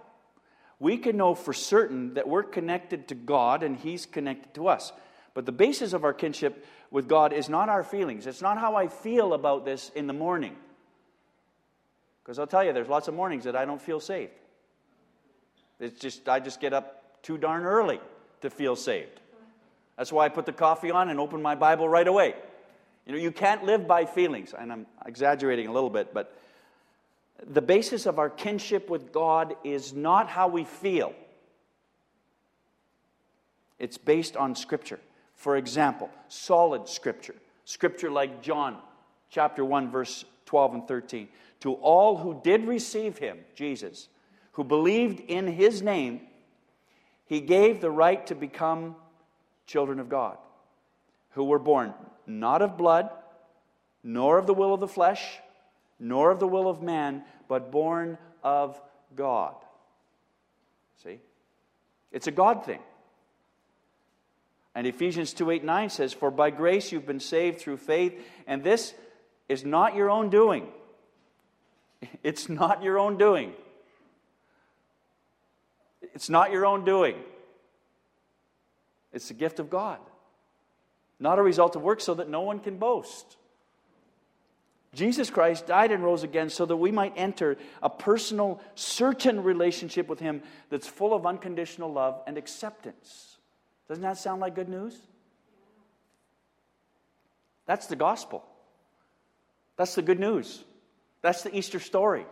we 0.78 0.96
can 0.96 1.16
know 1.16 1.34
for 1.34 1.52
certain 1.52 2.14
that 2.14 2.28
we're 2.28 2.42
connected 2.42 3.08
to 3.08 3.14
God 3.14 3.62
and 3.62 3.76
He's 3.76 4.06
connected 4.06 4.54
to 4.54 4.68
us. 4.68 4.92
But 5.32 5.46
the 5.46 5.52
basis 5.52 5.92
of 5.92 6.04
our 6.04 6.12
kinship 6.12 6.66
with 6.90 7.08
God 7.08 7.32
is 7.32 7.48
not 7.48 7.68
our 7.68 7.84
feelings. 7.84 8.26
It's 8.26 8.42
not 8.42 8.58
how 8.58 8.74
I 8.74 8.88
feel 8.88 9.32
about 9.32 9.64
this 9.64 9.90
in 9.94 10.06
the 10.06 10.12
morning. 10.12 10.56
Because 12.22 12.38
I'll 12.38 12.46
tell 12.46 12.64
you, 12.64 12.72
there's 12.72 12.88
lots 12.88 13.08
of 13.08 13.14
mornings 13.14 13.44
that 13.44 13.54
I 13.54 13.64
don't 13.64 13.80
feel 13.80 14.00
saved. 14.00 14.32
It's 15.78 15.98
just, 15.98 16.28
I 16.28 16.40
just 16.40 16.60
get 16.60 16.72
up 16.72 17.22
too 17.22 17.38
darn 17.38 17.64
early 17.64 18.00
to 18.42 18.50
feel 18.50 18.76
saved. 18.76 19.20
That's 19.96 20.12
why 20.12 20.24
I 20.24 20.28
put 20.30 20.46
the 20.46 20.52
coffee 20.52 20.90
on 20.90 21.10
and 21.10 21.20
open 21.20 21.42
my 21.42 21.54
Bible 21.54 21.88
right 21.88 22.06
away. 22.06 22.34
You 23.06 23.12
know, 23.12 23.18
you 23.18 23.30
can't 23.30 23.64
live 23.64 23.86
by 23.86 24.04
feelings. 24.04 24.54
And 24.58 24.72
I'm 24.72 24.86
exaggerating 25.06 25.66
a 25.68 25.72
little 25.72 25.90
bit, 25.90 26.12
but 26.12 26.36
the 27.46 27.62
basis 27.62 28.06
of 28.06 28.18
our 28.18 28.30
kinship 28.30 28.90
with 28.90 29.12
God 29.12 29.54
is 29.64 29.92
not 29.92 30.28
how 30.28 30.48
we 30.48 30.64
feel, 30.64 31.14
it's 33.78 33.98
based 33.98 34.36
on 34.36 34.54
Scripture. 34.54 35.00
For 35.34 35.56
example, 35.56 36.10
solid 36.28 36.88
Scripture. 36.88 37.34
Scripture 37.64 38.10
like 38.10 38.42
John 38.42 38.76
chapter 39.30 39.64
1, 39.64 39.90
verse 39.90 40.24
12 40.46 40.74
and 40.74 40.88
13. 40.88 41.28
To 41.60 41.74
all 41.74 42.16
who 42.16 42.40
did 42.42 42.66
receive 42.66 43.18
him, 43.18 43.38
Jesus, 43.54 44.08
who 44.52 44.64
believed 44.64 45.20
in 45.20 45.46
his 45.46 45.82
name, 45.82 46.20
he 47.26 47.40
gave 47.40 47.80
the 47.80 47.90
right 47.90 48.26
to 48.26 48.34
become 48.34 48.96
children 49.66 50.00
of 50.00 50.08
God, 50.08 50.36
who 51.30 51.44
were 51.44 51.58
born 51.58 51.94
not 52.26 52.60
of 52.60 52.76
blood, 52.76 53.10
nor 54.02 54.38
of 54.38 54.46
the 54.46 54.54
will 54.54 54.74
of 54.74 54.80
the 54.80 54.88
flesh, 54.88 55.38
nor 56.00 56.30
of 56.30 56.40
the 56.40 56.48
will 56.48 56.68
of 56.68 56.82
man, 56.82 57.22
but 57.46 57.70
born 57.70 58.18
of 58.42 58.80
God. 59.14 59.54
See? 61.04 61.20
It's 62.10 62.26
a 62.26 62.32
God 62.32 62.64
thing. 62.64 62.80
And 64.74 64.86
Ephesians 64.86 65.32
2 65.32 65.50
8 65.50 65.64
9 65.64 65.90
says, 65.90 66.12
For 66.12 66.30
by 66.30 66.50
grace 66.50 66.90
you've 66.90 67.06
been 67.06 67.20
saved 67.20 67.60
through 67.60 67.76
faith, 67.76 68.18
and 68.46 68.64
this 68.64 68.94
is 69.48 69.64
not 69.64 69.94
your 69.94 70.10
own 70.10 70.30
doing. 70.30 70.68
It's 72.22 72.48
not 72.48 72.82
your 72.82 72.98
own 72.98 73.18
doing. 73.18 73.52
It's 76.14 76.30
not 76.30 76.50
your 76.50 76.64
own 76.64 76.84
doing. 76.86 77.16
It's 79.12 79.28
the 79.28 79.34
gift 79.34 79.58
of 79.58 79.68
God, 79.68 79.98
not 81.18 81.38
a 81.38 81.42
result 81.42 81.76
of 81.76 81.82
work, 81.82 82.00
so 82.00 82.14
that 82.14 82.28
no 82.28 82.40
one 82.40 82.60
can 82.60 82.78
boast. 82.78 83.36
Jesus 84.92 85.30
Christ 85.30 85.66
died 85.66 85.92
and 85.92 86.02
rose 86.02 86.24
again 86.24 86.50
so 86.50 86.66
that 86.66 86.76
we 86.76 86.90
might 86.90 87.12
enter 87.16 87.56
a 87.82 87.88
personal, 87.88 88.60
certain 88.74 89.42
relationship 89.42 90.08
with 90.08 90.18
Him 90.18 90.42
that's 90.68 90.88
full 90.88 91.14
of 91.14 91.26
unconditional 91.26 91.92
love 91.92 92.20
and 92.26 92.36
acceptance. 92.36 93.38
Doesn't 93.88 94.02
that 94.02 94.18
sound 94.18 94.40
like 94.40 94.54
good 94.54 94.68
news? 94.68 94.96
That's 97.66 97.86
the 97.86 97.96
gospel. 97.96 98.44
That's 99.76 99.94
the 99.94 100.02
good 100.02 100.18
news. 100.18 100.64
That's 101.22 101.42
the 101.42 101.56
Easter 101.56 101.78
story. 101.78 102.26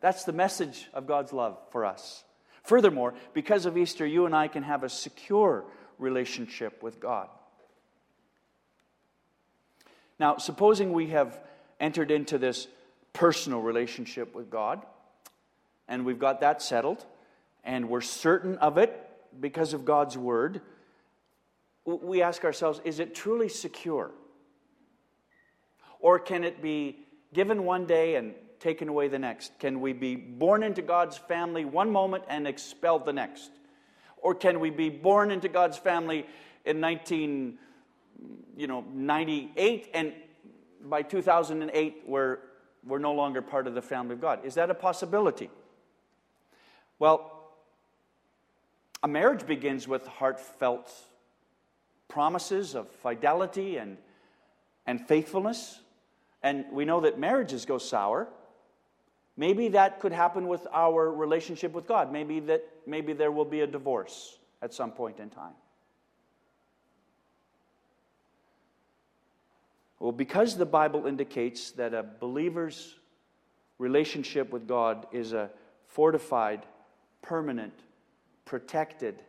That's 0.00 0.24
the 0.24 0.32
message 0.32 0.86
of 0.94 1.08
God's 1.08 1.32
love 1.32 1.58
for 1.70 1.84
us. 1.84 2.22
Furthermore, 2.62 3.14
because 3.32 3.66
of 3.66 3.76
Easter, 3.76 4.06
you 4.06 4.26
and 4.26 4.34
I 4.34 4.46
can 4.46 4.62
have 4.62 4.84
a 4.84 4.88
secure 4.88 5.64
relationship 5.98 6.82
with 6.82 7.00
God. 7.00 7.28
Now, 10.18 10.36
supposing 10.36 10.92
we 10.92 11.08
have 11.08 11.38
entered 11.80 12.10
into 12.10 12.38
this 12.38 12.68
personal 13.12 13.60
relationship 13.60 14.34
with 14.34 14.50
God, 14.50 14.84
and 15.88 16.04
we've 16.04 16.18
got 16.18 16.40
that 16.40 16.62
settled, 16.62 17.04
and 17.64 17.88
we're 17.88 18.00
certain 18.00 18.58
of 18.58 18.78
it 18.78 19.02
because 19.40 19.72
of 19.72 19.84
God's 19.84 20.16
Word, 20.16 20.60
we 21.84 22.22
ask 22.22 22.44
ourselves 22.44 22.80
is 22.84 23.00
it 23.00 23.14
truly 23.14 23.48
secure? 23.48 24.10
Or 26.00 26.18
can 26.18 26.44
it 26.44 26.60
be 26.60 26.98
given 27.32 27.64
one 27.64 27.86
day 27.86 28.16
and 28.16 28.34
taken 28.60 28.88
away 28.88 29.08
the 29.08 29.18
next? 29.18 29.58
Can 29.58 29.80
we 29.80 29.92
be 29.92 30.16
born 30.16 30.62
into 30.62 30.82
God's 30.82 31.16
family 31.16 31.64
one 31.64 31.90
moment 31.90 32.24
and 32.28 32.46
expelled 32.46 33.06
the 33.06 33.12
next? 33.12 33.50
Or 34.16 34.34
can 34.34 34.60
we 34.60 34.70
be 34.70 34.88
born 34.88 35.30
into 35.30 35.48
God's 35.48 35.78
family 35.78 36.26
in 36.64 36.80
19, 36.80 37.58
you 38.56 38.66
know, 38.66 38.84
98 38.92 39.90
and 39.94 40.12
by 40.88 41.02
2008 41.02 42.02
we're, 42.06 42.38
we're 42.84 42.98
no 42.98 43.12
longer 43.12 43.42
part 43.42 43.66
of 43.66 43.74
the 43.74 43.82
family 43.82 44.14
of 44.14 44.20
God? 44.20 44.44
Is 44.44 44.54
that 44.54 44.70
a 44.70 44.74
possibility? 44.74 45.50
Well, 46.98 47.32
a 49.02 49.08
marriage 49.08 49.46
begins 49.46 49.86
with 49.86 50.06
heartfelt 50.06 50.92
promises 52.08 52.74
of 52.74 52.90
fidelity 52.90 53.76
and, 53.76 53.98
and 54.86 55.06
faithfulness. 55.06 55.80
And 56.42 56.64
we 56.72 56.84
know 56.84 57.00
that 57.00 57.18
marriages 57.18 57.66
go 57.66 57.78
sour. 57.78 58.28
Maybe 59.36 59.68
that 59.68 60.00
could 60.00 60.12
happen 60.12 60.48
with 60.48 60.66
our 60.72 61.12
relationship 61.12 61.72
with 61.72 61.86
God. 61.86 62.10
Maybe 62.10 62.40
that 62.40 62.64
maybe 62.86 63.12
there 63.12 63.30
will 63.30 63.44
be 63.44 63.60
a 63.60 63.66
divorce 63.66 64.38
at 64.62 64.72
some 64.72 64.92
point 64.92 65.20
in 65.20 65.28
time. 65.28 65.54
Well, 70.06 70.12
because 70.12 70.56
the 70.56 70.64
Bible 70.64 71.08
indicates 71.08 71.72
that 71.72 71.92
a 71.92 72.04
believer's 72.04 72.94
relationship 73.78 74.52
with 74.52 74.68
God 74.68 75.04
is 75.10 75.32
a 75.32 75.50
fortified, 75.88 76.64
permanent, 77.22 77.72
protected, 78.44 79.20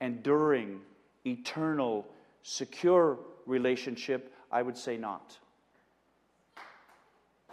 enduring, 0.00 0.80
eternal, 1.24 2.04
secure 2.42 3.16
relationship, 3.46 4.34
I 4.50 4.62
would 4.62 4.76
say 4.76 4.96
not. 4.96 5.38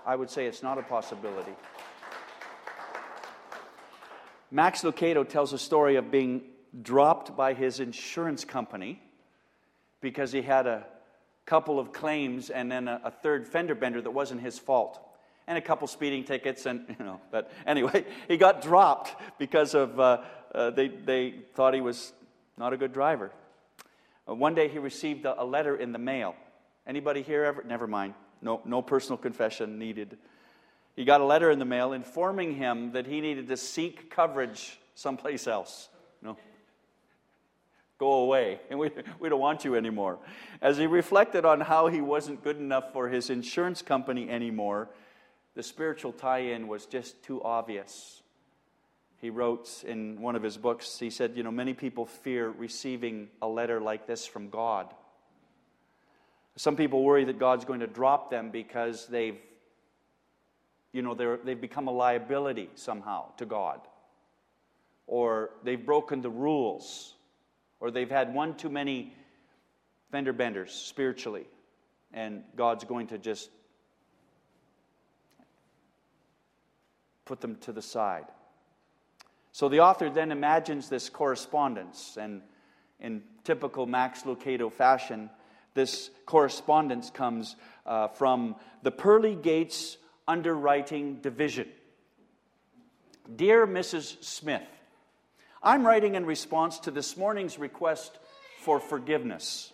I 0.04 0.16
would 0.16 0.32
say 0.32 0.48
it's 0.48 0.64
not 0.64 0.80
a 0.80 0.82
possibility. 0.82 1.54
Max 4.50 4.82
Lucado 4.82 5.24
tells 5.24 5.54
a 5.54 5.60
story 5.60 5.98
of 5.98 6.10
being 6.10 6.42
dropped 6.82 7.38
by 7.38 7.54
his 7.54 7.80
insurance 7.80 8.44
company 8.44 9.00
because 10.02 10.32
he 10.32 10.42
had 10.42 10.66
a 10.66 10.88
couple 11.52 11.82
of 11.82 11.92
claims 11.92 12.50
and 12.50 12.72
then 12.72 12.88
a, 12.88 13.02
a, 13.04 13.12
third 13.12 13.46
fender 13.46 13.76
bender 13.76 14.02
that 14.02 14.12
wasn't 14.12 14.40
his 14.40 14.58
fault. 14.58 15.02
And 15.48 15.58
a 15.58 15.62
couple 15.62 15.86
speeding 15.86 16.24
tickets 16.24 16.66
and 16.66 16.86
you 16.98 17.04
know 17.04 17.20
but 17.30 17.52
anyway 17.68 18.06
he 18.30 18.38
got 18.38 18.62
dropped 18.62 19.22
because 19.38 19.76
of 19.76 20.00
uh, 20.00 20.22
uh, 20.56 20.70
they, 20.70 20.88
they 20.88 21.36
thought 21.54 21.74
he 21.74 21.82
was 21.82 22.14
not 22.58 22.72
a 22.72 22.78
good 22.78 22.94
driver. 22.94 23.34
Uh, 24.30 24.34
one 24.34 24.56
day 24.56 24.70
he 24.70 24.80
received 24.80 25.26
a, 25.26 25.42
a 25.42 25.44
letter 25.44 25.76
in 25.76 25.92
the 25.92 26.00
mail. 26.00 26.38
Anybody 26.88 27.22
here 27.22 27.44
ever 27.44 27.64
never 27.64 27.86
mind. 27.86 28.14
No, 28.42 28.62
no 28.64 28.82
personal 28.82 29.18
confession 29.18 29.78
needed. 29.78 30.18
He 30.96 31.04
got 31.04 31.20
a 31.20 31.26
letter 31.26 31.52
in 31.52 31.60
the 31.60 31.66
mail 31.66 31.92
informing 31.92 32.56
him 32.56 32.94
that 32.94 33.06
he 33.08 33.20
needed 33.20 33.50
to 33.50 33.58
seek 33.58 34.10
coverage 34.10 34.80
someplace 34.96 35.48
else. 35.48 35.90
No. 36.22 36.38
Go 38.02 38.14
away. 38.14 38.60
And 38.72 38.80
we, 38.80 38.90
we 39.20 39.30
don't 39.30 39.40
want 39.40 39.64
you 39.64 39.76
anymore. 39.76 40.18
As 40.60 40.78
he 40.78 40.88
reflected 40.88 41.46
on 41.46 41.62
how 41.62 41.86
he 41.86 42.02
wasn't 42.02 42.44
good 42.44 42.58
enough 42.58 42.92
for 42.94 43.10
his 43.10 43.30
insurance 43.30 43.84
company 43.84 44.28
anymore, 44.28 44.90
the 45.54 45.62
spiritual 45.62 46.12
tie 46.12 46.40
in 46.40 46.68
was 46.68 46.88
just 46.88 47.22
too 47.22 47.44
obvious. 47.44 48.24
He 49.18 49.30
wrote 49.30 49.84
in 49.88 50.20
one 50.20 50.36
of 50.36 50.42
his 50.42 50.58
books, 50.58 50.98
he 50.98 51.12
said, 51.12 51.34
You 51.36 51.44
know, 51.44 51.52
many 51.52 51.76
people 51.76 52.08
fear 52.08 52.50
receiving 52.50 53.28
a 53.40 53.48
letter 53.48 53.80
like 53.80 54.08
this 54.08 54.26
from 54.26 54.50
God. 54.50 54.92
Some 56.56 56.76
people 56.76 57.04
worry 57.04 57.26
that 57.26 57.38
God's 57.38 57.66
going 57.66 57.82
to 57.82 57.88
drop 57.88 58.32
them 58.32 58.50
because 58.50 59.06
they've 59.06 59.38
you 60.92 61.04
know, 61.04 61.14
they've 61.46 61.62
become 61.62 61.88
a 61.88 61.92
liability 61.92 62.72
somehow 62.74 63.34
to 63.38 63.46
God, 63.46 63.80
or 65.06 65.52
they've 65.64 65.86
broken 65.86 66.22
the 66.22 66.32
rules, 66.32 67.14
or 67.82 67.92
they've 67.92 68.10
had 68.10 68.34
one 68.34 68.56
too 68.56 68.70
many 68.70 69.14
fender 70.12 70.32
benders 70.32 70.72
spiritually, 70.72 71.48
and 72.14 72.44
God's 72.56 72.86
going 72.86 73.08
to 73.08 73.18
just 73.18 73.50
put 77.26 77.42
them 77.42 77.56
to 77.62 77.72
the 77.72 77.82
side. 77.82 78.26
So 79.52 79.68
the 79.68 79.80
author 79.80 80.10
then 80.10 80.32
imagines 80.32 80.88
this 80.88 81.10
correspondence, 81.10 82.18
and 82.20 82.42
in 83.00 83.24
typical 83.44 83.86
Max 83.86 84.24
Lucado 84.24 84.72
fashion, 84.72 85.30
this 85.74 86.10
correspondence 86.26 87.10
comes 87.10 87.56
uh, 87.86 88.10
from 88.10 88.56
the 88.84 88.92
Pearly 88.92 89.36
Gates 89.36 89.98
Underwriting 90.28 91.16
Division. 91.22 91.68
Dear 93.36 93.66
Mrs. 93.66 94.24
Smith, 94.24 94.68
I'm 95.64 95.86
writing 95.86 96.16
in 96.16 96.26
response 96.26 96.80
to 96.80 96.92
this 96.92 97.16
morning's 97.16 97.60
request 97.60 98.18
for 98.62 98.80
forgiveness. 98.80 99.72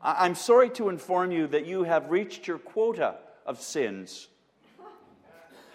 I'm 0.00 0.36
sorry 0.36 0.70
to 0.70 0.88
inform 0.88 1.32
you 1.32 1.48
that 1.48 1.66
you 1.66 1.82
have 1.82 2.12
reached 2.12 2.46
your 2.46 2.58
quota 2.58 3.16
of 3.44 3.60
sins. 3.60 4.28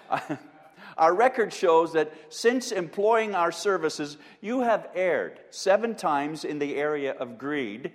Our 0.98 1.14
record 1.14 1.52
shows 1.52 1.94
that 1.94 2.14
since 2.30 2.72
employing 2.72 3.34
our 3.34 3.52
services, 3.52 4.18
you 4.40 4.62
have 4.62 4.90
erred 4.94 5.40
seven 5.50 5.96
times 5.96 6.46
in 6.46 6.60
the 6.60 6.76
area 6.76 7.14
of 7.14 7.38
greed, 7.38 7.92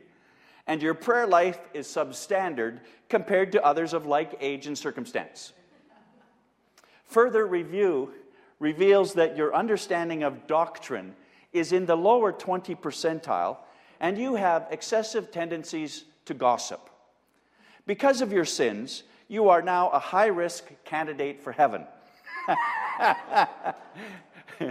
and 0.66 0.82
your 0.82 0.94
prayer 0.94 1.26
life 1.26 1.58
is 1.72 1.86
substandard 1.86 2.80
compared 3.08 3.52
to 3.52 3.64
others 3.64 3.92
of 3.92 4.06
like 4.06 4.36
age 4.40 4.66
and 4.66 4.76
circumstance. 4.76 5.52
Further 7.04 7.46
review 7.46 8.12
reveals 8.58 9.14
that 9.14 9.36
your 9.36 9.54
understanding 9.54 10.22
of 10.22 10.46
doctrine 10.46 11.14
is 11.58 11.72
in 11.72 11.86
the 11.86 11.96
lower 11.96 12.32
20 12.32 12.74
percentile, 12.74 13.58
and 14.00 14.18
you 14.18 14.34
have 14.34 14.66
excessive 14.70 15.30
tendencies 15.30 16.04
to 16.26 16.34
gossip. 16.34 16.90
Because 17.86 18.20
of 18.20 18.32
your 18.32 18.44
sins, 18.44 19.04
you 19.28 19.48
are 19.48 19.62
now 19.62 19.90
a 19.90 19.98
high 19.98 20.26
risk 20.26 20.70
candidate 20.84 21.40
for 21.40 21.52
heaven. 21.52 21.86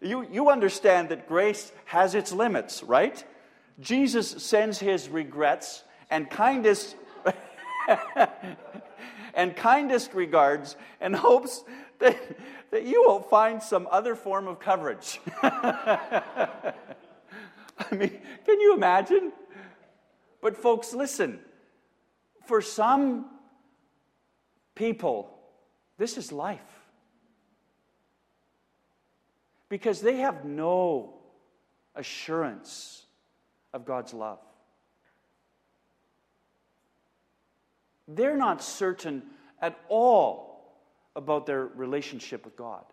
you, 0.00 0.26
you 0.30 0.50
understand 0.50 1.10
that 1.10 1.28
grace 1.28 1.72
has 1.86 2.14
its 2.14 2.32
limits, 2.32 2.82
right? 2.82 3.22
Jesus 3.80 4.30
sends 4.42 4.78
his 4.78 5.08
regrets 5.08 5.84
and 6.10 6.28
kindest 6.28 6.96
and 9.34 9.56
kindest 9.56 10.14
regards 10.14 10.76
and 11.00 11.14
hopes 11.14 11.64
that, 12.00 12.16
that 12.70 12.84
you 12.84 13.02
will 13.06 13.20
find 13.20 13.62
some 13.62 13.88
other 13.90 14.14
form 14.14 14.46
of 14.46 14.60
coverage. 14.60 15.20
I 15.42 16.72
mean, 17.90 18.20
can 18.44 18.60
you 18.60 18.74
imagine? 18.74 19.32
But, 20.40 20.56
folks, 20.56 20.94
listen. 20.94 21.40
For 22.46 22.62
some 22.62 23.26
people, 24.74 25.38
this 25.96 26.16
is 26.16 26.30
life. 26.30 26.60
Because 29.68 30.00
they 30.00 30.16
have 30.18 30.44
no 30.44 31.14
assurance 31.94 33.04
of 33.74 33.84
God's 33.84 34.14
love. 34.14 34.38
They're 38.06 38.36
not 38.36 38.62
certain 38.62 39.22
at 39.60 39.78
all 39.88 40.47
about 41.16 41.46
their 41.46 41.66
relationship 41.66 42.44
with 42.44 42.56
God. 42.56 42.84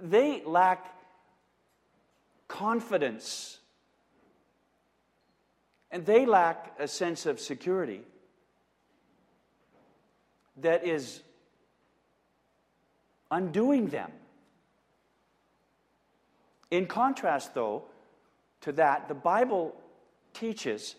They 0.00 0.42
lack 0.44 0.94
confidence 2.48 3.58
and 5.90 6.04
they 6.04 6.26
lack 6.26 6.74
a 6.78 6.88
sense 6.88 7.26
of 7.26 7.38
security 7.38 8.02
that 10.56 10.86
is 10.86 11.22
undoing 13.30 13.88
them. 13.88 14.10
In 16.70 16.86
contrast, 16.86 17.54
though, 17.54 17.84
to 18.62 18.72
that, 18.72 19.08
the 19.08 19.14
Bible 19.14 19.76
teaches 20.32 20.96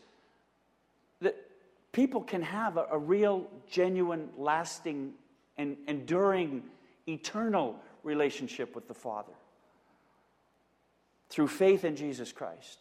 people 1.94 2.22
can 2.22 2.42
have 2.42 2.76
a, 2.76 2.88
a 2.92 2.98
real, 2.98 3.48
genuine, 3.70 4.28
lasting, 4.38 5.14
and 5.58 5.78
enduring, 5.88 6.64
eternal 7.08 7.80
relationship 8.04 8.76
with 8.76 8.90
the 8.90 8.94
Father 8.94 9.32
through 11.30 11.48
faith 11.48 11.86
in 11.86 11.96
Jesus 11.96 12.32
Christ. 12.32 12.80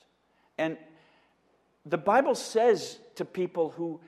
And 0.58 0.76
the 1.86 1.98
Bible 1.98 2.34
says 2.34 2.98
to 3.14 3.24
people 3.24 3.70
who 3.70 4.00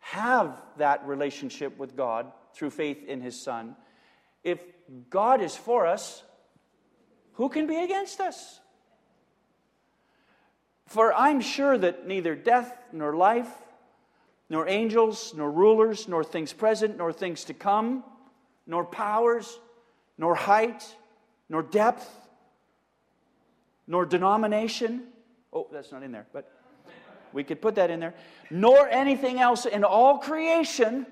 have 0.00 0.60
that 0.76 1.06
relationship 1.06 1.78
with 1.78 1.96
God 1.96 2.30
through 2.54 2.70
faith 2.70 3.04
in 3.06 3.20
His 3.20 3.40
Son, 3.40 3.76
if 4.44 4.60
God 5.10 5.40
is 5.40 5.56
for 5.56 5.86
us, 5.86 6.22
who 7.34 7.48
can 7.48 7.66
be 7.66 7.76
against 7.76 8.20
us? 8.20 8.60
For 10.86 11.12
I'm 11.12 11.40
sure 11.40 11.76
that 11.76 12.06
neither 12.06 12.34
death 12.34 12.76
nor 12.92 13.14
life, 13.14 13.50
nor 14.50 14.68
angels, 14.68 15.34
nor 15.36 15.50
rulers, 15.50 16.08
nor 16.08 16.24
things 16.24 16.52
present, 16.52 16.96
nor 16.96 17.12
things 17.12 17.44
to 17.44 17.54
come, 17.54 18.02
nor 18.66 18.84
powers, 18.84 19.58
nor 20.16 20.34
height, 20.34 20.84
nor 21.48 21.62
depth, 21.62 22.08
nor 23.86 24.06
denomination. 24.06 25.04
Oh, 25.52 25.66
that's 25.72 25.92
not 25.92 26.02
in 26.02 26.12
there, 26.12 26.26
but 26.32 26.50
we 27.32 27.44
could 27.44 27.60
put 27.60 27.74
that 27.74 27.90
in 27.90 28.00
there. 28.00 28.14
Nor 28.50 28.88
anything 28.88 29.38
else 29.38 29.66
in 29.66 29.84
all 29.84 30.18
creation 30.18 31.06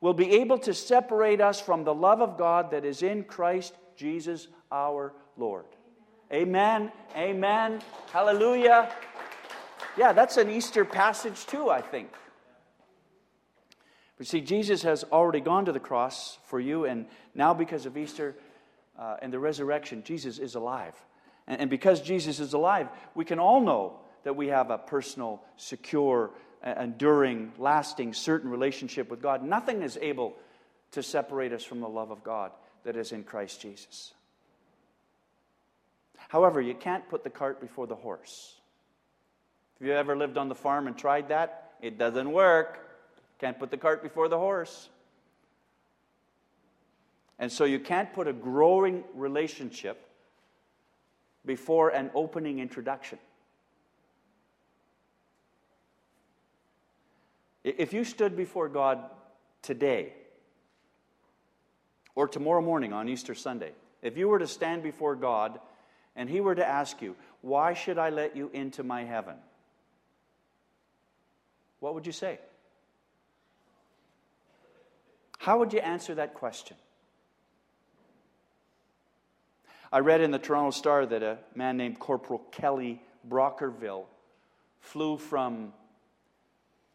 will 0.00 0.14
be 0.14 0.30
able 0.32 0.58
to 0.58 0.72
separate 0.72 1.40
us 1.40 1.60
from 1.60 1.84
the 1.84 1.94
love 1.94 2.22
of 2.22 2.38
God 2.38 2.70
that 2.70 2.84
is 2.84 3.02
in 3.02 3.24
Christ 3.24 3.74
Jesus 3.96 4.48
our 4.70 5.12
Lord. 5.36 5.64
Amen. 6.32 6.92
Amen. 7.16 7.80
Hallelujah. 8.12 8.92
Yeah, 9.98 10.12
that's 10.12 10.36
an 10.36 10.48
Easter 10.48 10.84
passage 10.84 11.44
too, 11.46 11.70
I 11.70 11.80
think. 11.80 12.10
But 14.16 14.28
see, 14.28 14.40
Jesus 14.40 14.82
has 14.82 15.02
already 15.02 15.40
gone 15.40 15.64
to 15.64 15.72
the 15.72 15.80
cross 15.80 16.38
for 16.44 16.60
you, 16.60 16.84
and 16.84 17.06
now 17.34 17.52
because 17.52 17.84
of 17.84 17.96
Easter 17.96 18.36
uh, 18.96 19.16
and 19.20 19.32
the 19.32 19.40
resurrection, 19.40 20.04
Jesus 20.04 20.38
is 20.38 20.54
alive. 20.54 20.94
And, 21.48 21.62
and 21.62 21.70
because 21.70 22.00
Jesus 22.00 22.38
is 22.38 22.52
alive, 22.52 22.88
we 23.16 23.24
can 23.24 23.40
all 23.40 23.60
know 23.60 23.98
that 24.22 24.36
we 24.36 24.46
have 24.48 24.70
a 24.70 24.78
personal, 24.78 25.42
secure, 25.56 26.30
enduring, 26.64 27.52
lasting, 27.58 28.14
certain 28.14 28.50
relationship 28.50 29.10
with 29.10 29.20
God. 29.20 29.42
Nothing 29.42 29.82
is 29.82 29.98
able 30.00 30.34
to 30.92 31.02
separate 31.02 31.52
us 31.52 31.64
from 31.64 31.80
the 31.80 31.88
love 31.88 32.12
of 32.12 32.22
God 32.22 32.52
that 32.84 32.94
is 32.94 33.10
in 33.10 33.24
Christ 33.24 33.60
Jesus. 33.60 34.12
However, 36.28 36.60
you 36.60 36.74
can't 36.74 37.08
put 37.08 37.24
the 37.24 37.30
cart 37.30 37.60
before 37.60 37.88
the 37.88 37.96
horse. 37.96 38.57
Have 39.78 39.88
you 39.88 39.94
ever 39.94 40.16
lived 40.16 40.36
on 40.36 40.48
the 40.48 40.54
farm 40.54 40.86
and 40.86 40.96
tried 40.96 41.28
that? 41.28 41.72
It 41.80 41.98
doesn't 41.98 42.30
work. 42.30 42.84
Can't 43.38 43.58
put 43.58 43.70
the 43.70 43.76
cart 43.76 44.02
before 44.02 44.28
the 44.28 44.38
horse. 44.38 44.88
And 47.38 47.52
so 47.52 47.64
you 47.64 47.78
can't 47.78 48.12
put 48.12 48.26
a 48.26 48.32
growing 48.32 49.04
relationship 49.14 50.04
before 51.46 51.90
an 51.90 52.10
opening 52.14 52.58
introduction. 52.58 53.18
If 57.62 57.92
you 57.92 58.02
stood 58.02 58.36
before 58.36 58.68
God 58.68 59.04
today 59.62 60.12
or 62.16 62.26
tomorrow 62.26 62.62
morning 62.62 62.92
on 62.92 63.08
Easter 63.08 63.34
Sunday, 63.34 63.72
if 64.02 64.16
you 64.16 64.28
were 64.28 64.38
to 64.40 64.46
stand 64.46 64.82
before 64.82 65.14
God 65.14 65.60
and 66.16 66.28
He 66.28 66.40
were 66.40 66.54
to 66.54 66.66
ask 66.66 67.00
you, 67.00 67.14
Why 67.40 67.74
should 67.74 67.98
I 67.98 68.10
let 68.10 68.36
you 68.36 68.50
into 68.52 68.82
my 68.82 69.04
heaven? 69.04 69.36
What 71.80 71.94
would 71.94 72.06
you 72.06 72.12
say? 72.12 72.38
How 75.38 75.58
would 75.58 75.72
you 75.72 75.78
answer 75.78 76.14
that 76.16 76.34
question? 76.34 76.76
I 79.90 80.00
read 80.00 80.20
in 80.20 80.30
the 80.30 80.38
Toronto 80.38 80.70
Star 80.70 81.06
that 81.06 81.22
a 81.22 81.38
man 81.54 81.76
named 81.76 81.98
Corporal 81.98 82.40
Kelly 82.50 83.00
Brockerville 83.26 84.04
flew 84.80 85.16
from 85.16 85.72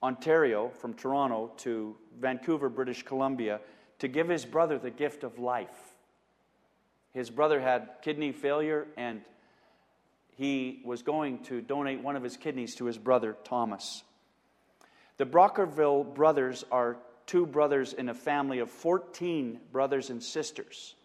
Ontario, 0.04 0.70
from 0.70 0.94
Toronto 0.94 1.52
to 1.58 1.96
Vancouver, 2.20 2.70
British 2.70 3.04
Columbia, 3.04 3.62
to 4.00 4.08
give 4.08 4.28
his 4.28 4.46
brother 4.46 4.78
the 4.78 4.92
gift 4.92 5.24
of 5.24 5.40
life. 5.40 5.96
His 7.14 7.30
brother 7.30 7.62
had 7.62 7.90
kidney 8.02 8.32
failure, 8.32 8.88
and 8.98 9.22
he 10.36 10.82
was 10.84 11.02
going 11.02 11.44
to 11.46 11.62
donate 11.62 12.02
one 12.02 12.16
of 12.16 12.24
his 12.24 12.38
kidneys 12.38 12.76
to 12.76 12.86
his 12.86 12.98
brother, 12.98 13.38
Thomas. 13.44 14.04
The 15.18 15.26
Brockerville 15.26 16.14
brothers 16.14 16.66
are 16.72 16.98
two 17.26 17.46
brothers 17.46 17.94
in 17.94 18.10
a 18.10 18.14
family 18.14 18.60
of 18.60 18.70
14 18.70 19.60
brothers 19.72 20.10
and 20.10 20.22
sisters. 20.22 20.96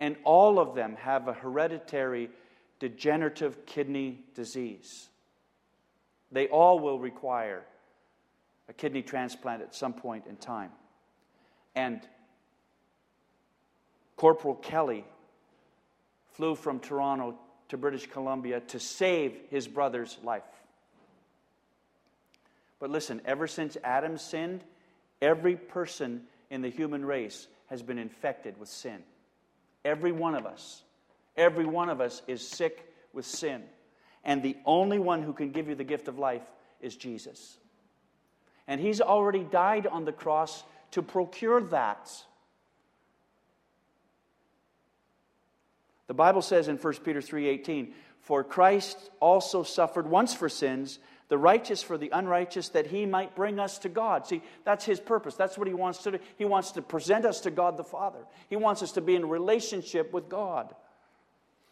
and 0.00 0.16
all 0.24 0.58
of 0.58 0.74
them 0.74 0.96
have 0.96 1.26
a 1.28 1.32
hereditary 1.32 2.30
degenerative 2.78 3.66
kidney 3.66 4.20
disease. 4.34 5.08
They 6.30 6.46
all 6.48 6.78
will 6.78 6.98
require 6.98 7.64
a 8.68 8.72
kidney 8.72 9.02
transplant 9.02 9.62
at 9.62 9.74
some 9.74 9.92
point 9.92 10.26
in 10.26 10.36
time. 10.36 10.70
And 11.74 12.00
Corporal 14.16 14.54
Kelly 14.56 15.04
flew 16.32 16.54
from 16.54 16.78
Toronto 16.80 17.36
to 17.70 17.76
British 17.76 18.06
Columbia 18.06 18.60
to 18.60 18.78
save 18.78 19.36
his 19.50 19.66
brother's 19.66 20.18
life. 20.22 20.44
But 22.78 22.90
listen, 22.90 23.20
ever 23.24 23.46
since 23.46 23.76
Adam 23.82 24.18
sinned, 24.18 24.62
every 25.20 25.56
person 25.56 26.22
in 26.50 26.62
the 26.62 26.68
human 26.68 27.04
race 27.04 27.48
has 27.66 27.82
been 27.82 27.98
infected 27.98 28.58
with 28.58 28.68
sin. 28.68 29.02
Every 29.84 30.12
one 30.12 30.34
of 30.34 30.46
us. 30.46 30.82
Every 31.36 31.66
one 31.66 31.88
of 31.88 32.00
us 32.00 32.22
is 32.26 32.46
sick 32.46 32.92
with 33.12 33.26
sin. 33.26 33.62
And 34.24 34.42
the 34.42 34.56
only 34.64 34.98
one 34.98 35.22
who 35.22 35.32
can 35.32 35.50
give 35.50 35.68
you 35.68 35.74
the 35.74 35.84
gift 35.84 36.08
of 36.08 36.18
life 36.18 36.42
is 36.80 36.96
Jesus. 36.96 37.58
And 38.66 38.80
he's 38.80 39.00
already 39.00 39.44
died 39.44 39.86
on 39.86 40.04
the 40.04 40.12
cross 40.12 40.62
to 40.92 41.02
procure 41.02 41.60
that. 41.62 42.10
The 46.06 46.14
Bible 46.14 46.42
says 46.42 46.68
in 46.68 46.78
1 46.78 47.04
Peter 47.04 47.20
3:18, 47.20 47.94
"For 48.20 48.42
Christ 48.42 49.10
also 49.20 49.62
suffered 49.62 50.08
once 50.08 50.34
for 50.34 50.48
sins, 50.48 50.98
the 51.28 51.38
righteous 51.38 51.82
for 51.82 51.98
the 51.98 52.10
unrighteous, 52.10 52.70
that 52.70 52.86
he 52.86 53.06
might 53.06 53.34
bring 53.34 53.58
us 53.58 53.78
to 53.78 53.88
God. 53.88 54.26
See, 54.26 54.42
that's 54.64 54.84
his 54.84 55.00
purpose. 55.00 55.34
That's 55.34 55.58
what 55.58 55.68
he 55.68 55.74
wants 55.74 56.02
to 56.04 56.12
do. 56.12 56.18
He 56.36 56.44
wants 56.44 56.72
to 56.72 56.82
present 56.82 57.24
us 57.24 57.40
to 57.42 57.50
God 57.50 57.76
the 57.76 57.84
Father. 57.84 58.20
He 58.48 58.56
wants 58.56 58.82
us 58.82 58.92
to 58.92 59.00
be 59.00 59.14
in 59.14 59.28
relationship 59.28 60.12
with 60.12 60.28
God. 60.28 60.74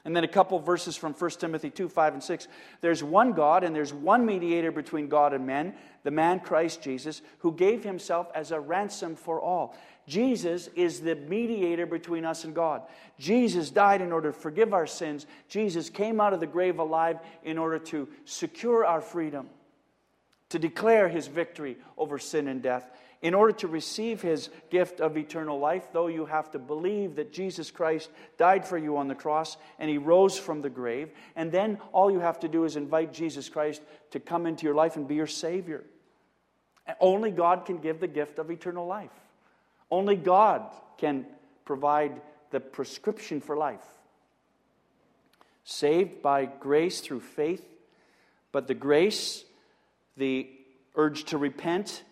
And 0.06 0.14
then 0.14 0.22
a 0.22 0.28
couple 0.28 0.60
verses 0.60 0.96
from 0.96 1.14
1 1.14 1.30
Timothy 1.32 1.68
2 1.68 1.88
5 1.88 2.12
and 2.14 2.22
6. 2.22 2.46
There's 2.80 3.02
one 3.02 3.32
God, 3.32 3.64
and 3.64 3.74
there's 3.74 3.92
one 3.92 4.24
mediator 4.24 4.70
between 4.70 5.08
God 5.08 5.34
and 5.34 5.44
men, 5.44 5.74
the 6.04 6.12
man 6.12 6.38
Christ 6.38 6.80
Jesus, 6.80 7.22
who 7.38 7.52
gave 7.52 7.82
himself 7.82 8.30
as 8.32 8.52
a 8.52 8.60
ransom 8.60 9.16
for 9.16 9.40
all. 9.40 9.76
Jesus 10.06 10.68
is 10.76 11.00
the 11.00 11.16
mediator 11.16 11.86
between 11.86 12.24
us 12.24 12.44
and 12.44 12.54
God. 12.54 12.82
Jesus 13.18 13.68
died 13.68 14.00
in 14.00 14.12
order 14.12 14.30
to 14.30 14.38
forgive 14.38 14.72
our 14.72 14.86
sins. 14.86 15.26
Jesus 15.48 15.90
came 15.90 16.20
out 16.20 16.32
of 16.32 16.38
the 16.38 16.46
grave 16.46 16.78
alive 16.78 17.18
in 17.42 17.58
order 17.58 17.80
to 17.80 18.08
secure 18.24 18.86
our 18.86 19.00
freedom, 19.00 19.48
to 20.50 20.58
declare 20.58 21.08
his 21.08 21.26
victory 21.26 21.76
over 21.96 22.18
sin 22.18 22.48
and 22.48 22.62
death. 22.62 22.88
In 23.22 23.34
order 23.34 23.52
to 23.54 23.68
receive 23.68 24.20
his 24.20 24.50
gift 24.70 25.00
of 25.00 25.16
eternal 25.16 25.58
life, 25.58 25.88
though, 25.92 26.06
you 26.06 26.26
have 26.26 26.50
to 26.52 26.58
believe 26.58 27.16
that 27.16 27.32
Jesus 27.32 27.70
Christ 27.70 28.10
died 28.36 28.66
for 28.66 28.76
you 28.76 28.98
on 28.98 29.08
the 29.08 29.14
cross 29.14 29.56
and 29.78 29.90
he 29.90 29.98
rose 29.98 30.38
from 30.38 30.60
the 30.60 30.70
grave. 30.70 31.10
And 31.34 31.50
then 31.50 31.78
all 31.92 32.10
you 32.10 32.20
have 32.20 32.40
to 32.40 32.48
do 32.48 32.64
is 32.64 32.76
invite 32.76 33.12
Jesus 33.12 33.48
Christ 33.48 33.82
to 34.10 34.20
come 34.20 34.46
into 34.46 34.64
your 34.64 34.74
life 34.74 34.96
and 34.96 35.08
be 35.08 35.14
your 35.14 35.26
Savior. 35.26 35.82
Only 37.00 37.30
God 37.30 37.64
can 37.64 37.78
give 37.78 38.00
the 38.00 38.06
gift 38.06 38.38
of 38.38 38.50
eternal 38.50 38.86
life. 38.86 39.10
Only 39.90 40.16
God 40.16 40.62
can 40.98 41.26
provide 41.64 42.20
the 42.50 42.60
prescription 42.60 43.40
for 43.40 43.56
life. 43.56 43.84
Saved 45.64 46.22
by 46.22 46.44
grace 46.44 47.00
through 47.00 47.20
faith, 47.20 47.66
but 48.52 48.68
the 48.68 48.74
grace, 48.74 49.44
the 50.16 50.48
urge 50.94 51.24
to 51.24 51.38
repent, 51.38 52.02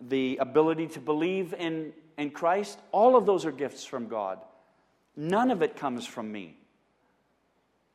the 0.00 0.38
ability 0.38 0.88
to 0.88 1.00
believe 1.00 1.54
in, 1.54 1.92
in 2.16 2.30
Christ, 2.30 2.78
all 2.92 3.16
of 3.16 3.26
those 3.26 3.44
are 3.44 3.52
gifts 3.52 3.84
from 3.84 4.08
God. 4.08 4.38
None 5.16 5.50
of 5.50 5.62
it 5.62 5.76
comes 5.76 6.06
from 6.06 6.30
me. 6.30 6.56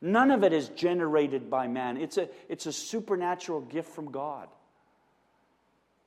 None 0.01 0.31
of 0.31 0.43
it 0.43 0.53
is 0.53 0.69
generated 0.69 1.49
by 1.49 1.67
man. 1.67 1.97
It's 1.97 2.17
a, 2.17 2.29
it's 2.49 2.67
a 2.67 2.73
supernatural 2.73 3.61
gift 3.61 3.89
from 3.89 4.11
God. 4.11 4.47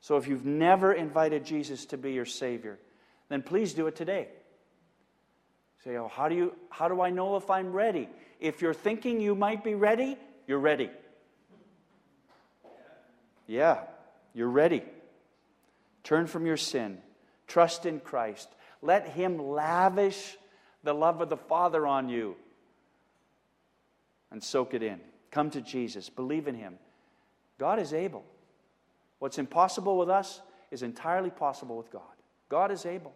So 0.00 0.16
if 0.16 0.29
you've 0.29 0.46
never 0.46 0.92
invited 0.92 1.44
Jesus 1.44 1.87
to 1.87 1.98
be 1.98 2.12
your 2.12 2.24
Savior, 2.24 2.79
then 3.29 3.42
please 3.42 3.74
do 3.74 3.87
it 3.87 3.96
today. 3.96 4.29
Say, 5.85 5.96
oh, 5.96 6.09
how 6.09 6.29
do, 6.29 6.35
you, 6.35 6.55
how 6.68 6.88
do 6.88 7.00
I 7.00 7.11
know 7.11 7.37
if 7.37 7.50
I'm 7.50 7.72
ready? 7.72 8.09
If 8.38 8.62
you're 8.62 8.74
thinking 8.74 9.20
you 9.20 9.35
might 9.35 9.64
be 9.64 9.74
ready, 9.74 10.16
you're 10.46 10.59
ready. 10.59 10.90
Yeah, 13.50 13.80
you're 14.32 14.48
ready. 14.48 14.84
Turn 16.04 16.28
from 16.28 16.46
your 16.46 16.56
sin. 16.56 16.98
Trust 17.48 17.84
in 17.84 17.98
Christ. 17.98 18.48
Let 18.80 19.08
Him 19.08 19.38
lavish 19.38 20.38
the 20.84 20.94
love 20.94 21.20
of 21.20 21.30
the 21.30 21.36
Father 21.36 21.84
on 21.84 22.08
you 22.08 22.36
and 24.30 24.40
soak 24.40 24.72
it 24.72 24.84
in. 24.84 25.00
Come 25.32 25.50
to 25.50 25.60
Jesus. 25.60 26.08
Believe 26.08 26.46
in 26.46 26.54
Him. 26.54 26.78
God 27.58 27.80
is 27.80 27.92
able. 27.92 28.24
What's 29.18 29.36
impossible 29.36 29.98
with 29.98 30.10
us 30.10 30.40
is 30.70 30.84
entirely 30.84 31.30
possible 31.30 31.76
with 31.76 31.90
God. 31.90 32.02
God 32.48 32.70
is 32.70 32.86
able. 32.86 33.12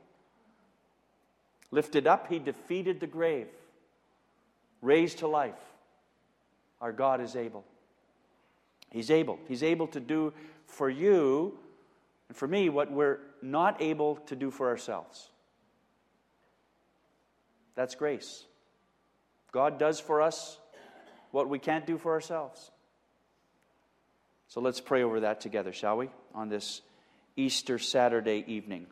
Lifted 1.70 2.09
up, 2.09 2.27
He 2.29 2.40
defeated 2.40 2.99
the 2.99 3.07
grave, 3.07 3.47
raised 4.83 5.18
to 5.18 5.29
life. 5.29 5.55
Our 6.81 6.90
God 6.90 7.20
is 7.20 7.37
able. 7.37 7.64
He's 8.95 9.11
able. 9.11 9.41
He's 9.49 9.65
able 9.65 9.89
to 9.89 10.01
do 10.01 10.33
for 10.67 10.89
you 10.89 11.59
and 12.29 12.37
for 12.37 12.49
me, 12.49 12.69
what 12.69 12.91
we're 12.91 13.19
not 13.43 13.83
able 13.83 14.17
to 14.27 14.37
do 14.37 14.51
for 14.51 14.69
ourselves. 14.69 15.29
That's 17.75 17.95
grace. 17.95 18.45
God 19.53 19.79
does 19.79 20.01
for 20.01 20.23
us 20.23 20.59
what 21.33 21.49
we 21.49 21.59
can't 21.59 21.87
do 21.87 21.99
for 21.99 22.13
ourselves. 22.13 22.71
So 24.49 24.61
let's 24.61 24.81
pray 24.81 25.03
over 25.03 25.21
that 25.21 25.41
together, 25.41 25.73
shall 25.73 25.97
we, 25.97 26.09
on 26.35 26.49
this 26.49 26.83
Easter 27.37 27.79
Saturday 27.79 28.45
evening. 28.47 28.87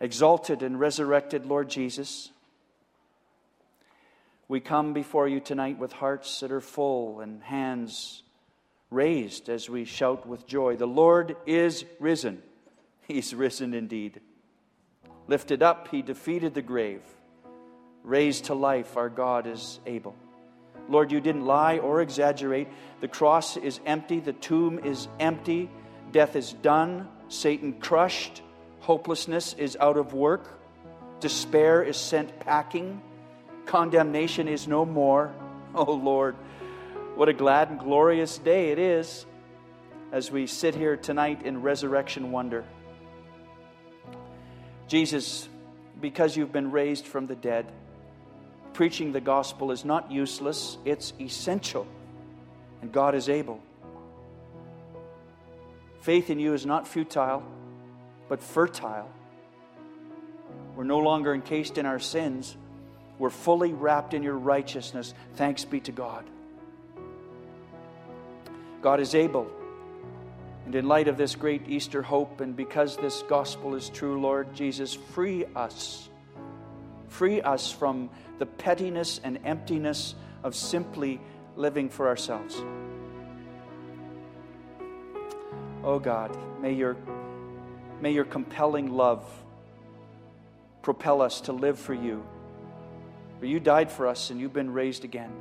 Exalted 0.00 0.62
and 0.62 0.78
resurrected 0.78 1.46
Lord 1.46 1.70
Jesus, 1.70 2.30
we 4.48 4.60
come 4.60 4.92
before 4.92 5.26
you 5.26 5.40
tonight 5.40 5.78
with 5.78 5.92
hearts 5.92 6.40
that 6.40 6.52
are 6.52 6.60
full 6.60 7.20
and 7.20 7.42
hands 7.42 8.22
raised 8.90 9.48
as 9.48 9.68
we 9.68 9.84
shout 9.84 10.26
with 10.26 10.46
joy 10.46 10.76
The 10.76 10.86
Lord 10.86 11.36
is 11.46 11.84
risen. 11.98 12.42
He's 13.08 13.34
risen 13.34 13.74
indeed. 13.74 14.20
Lifted 15.26 15.62
up, 15.62 15.88
he 15.88 16.02
defeated 16.02 16.54
the 16.54 16.62
grave. 16.62 17.02
Raised 18.04 18.44
to 18.44 18.54
life, 18.54 18.96
our 18.96 19.08
God 19.08 19.48
is 19.48 19.80
able. 19.84 20.14
Lord, 20.88 21.10
you 21.10 21.20
didn't 21.20 21.44
lie 21.44 21.78
or 21.78 22.00
exaggerate. 22.00 22.68
The 23.00 23.08
cross 23.08 23.56
is 23.56 23.80
empty, 23.84 24.20
the 24.20 24.32
tomb 24.32 24.78
is 24.78 25.08
empty, 25.18 25.68
death 26.12 26.36
is 26.36 26.52
done, 26.52 27.08
Satan 27.26 27.72
crushed, 27.80 28.42
hopelessness 28.78 29.54
is 29.54 29.76
out 29.80 29.96
of 29.96 30.14
work, 30.14 30.60
despair 31.18 31.82
is 31.82 31.96
sent 31.96 32.38
packing, 32.38 33.02
condemnation 33.66 34.48
is 34.48 34.66
no 34.66 34.84
more. 34.84 35.32
Oh 35.74 35.92
Lord, 35.92 36.36
what 37.16 37.28
a 37.28 37.34
glad 37.34 37.68
and 37.68 37.78
glorious 37.78 38.38
day 38.38 38.70
it 38.70 38.78
is 38.78 39.26
as 40.10 40.30
we 40.30 40.46
sit 40.46 40.74
here 40.74 40.96
tonight 40.96 41.42
in 41.44 41.60
resurrection 41.60 42.32
wonder. 42.32 42.64
Jesus, 44.88 45.50
because 46.00 46.34
you've 46.34 46.52
been 46.52 46.70
raised 46.70 47.06
from 47.06 47.26
the 47.26 47.34
dead, 47.34 47.70
preaching 48.72 49.12
the 49.12 49.20
gospel 49.20 49.70
is 49.70 49.84
not 49.84 50.10
useless, 50.10 50.78
it's 50.86 51.12
essential, 51.20 51.86
and 52.80 52.90
God 52.90 53.14
is 53.14 53.28
able. 53.28 53.60
Faith 56.00 56.30
in 56.30 56.38
you 56.38 56.54
is 56.54 56.64
not 56.64 56.86
futile, 56.86 57.42
but 58.28 58.42
fertile. 58.42 59.10
We're 60.76 60.84
no 60.84 60.98
longer 60.98 61.34
encased 61.34 61.78
in 61.78 61.86
our 61.86 61.98
sins, 61.98 62.56
we're 63.18 63.30
fully 63.30 63.72
wrapped 63.72 64.14
in 64.14 64.22
your 64.22 64.36
righteousness. 64.36 65.14
Thanks 65.34 65.64
be 65.64 65.80
to 65.80 65.92
God. 65.92 66.24
God 68.82 69.00
is 69.00 69.14
able. 69.14 69.50
And 70.66 70.74
in 70.74 70.86
light 70.88 71.08
of 71.08 71.16
this 71.16 71.34
great 71.34 71.68
Easter 71.68 72.02
hope, 72.02 72.40
and 72.40 72.56
because 72.56 72.96
this 72.96 73.22
gospel 73.28 73.74
is 73.74 73.88
true, 73.88 74.20
Lord 74.20 74.52
Jesus, 74.52 74.94
free 74.94 75.44
us. 75.54 76.08
Free 77.08 77.40
us 77.40 77.70
from 77.70 78.10
the 78.38 78.46
pettiness 78.46 79.20
and 79.22 79.38
emptiness 79.44 80.14
of 80.42 80.54
simply 80.54 81.20
living 81.56 81.88
for 81.88 82.08
ourselves. 82.08 82.62
Oh 85.84 86.00
God, 86.00 86.36
may 86.60 86.72
your, 86.72 86.96
may 88.00 88.12
your 88.12 88.24
compelling 88.24 88.92
love 88.92 89.24
propel 90.82 91.22
us 91.22 91.40
to 91.42 91.52
live 91.52 91.78
for 91.78 91.94
you. 91.94 92.24
For 93.38 93.46
you 93.46 93.60
died 93.60 93.90
for 93.90 94.06
us 94.06 94.30
and 94.30 94.40
you've 94.40 94.52
been 94.52 94.72
raised 94.72 95.04
again. 95.04 95.32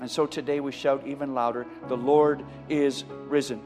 And 0.00 0.10
so 0.10 0.26
today 0.26 0.60
we 0.60 0.72
shout 0.72 1.06
even 1.06 1.34
louder 1.34 1.66
The 1.88 1.96
Lord 1.96 2.44
is 2.68 3.04
risen. 3.28 3.60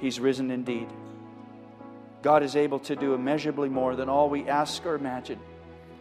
He's 0.00 0.18
risen 0.20 0.50
indeed. 0.50 0.88
God 2.22 2.42
is 2.42 2.56
able 2.56 2.80
to 2.80 2.96
do 2.96 3.14
immeasurably 3.14 3.68
more 3.68 3.94
than 3.96 4.08
all 4.08 4.28
we 4.28 4.48
ask 4.48 4.84
or 4.86 4.94
imagine. 4.94 5.38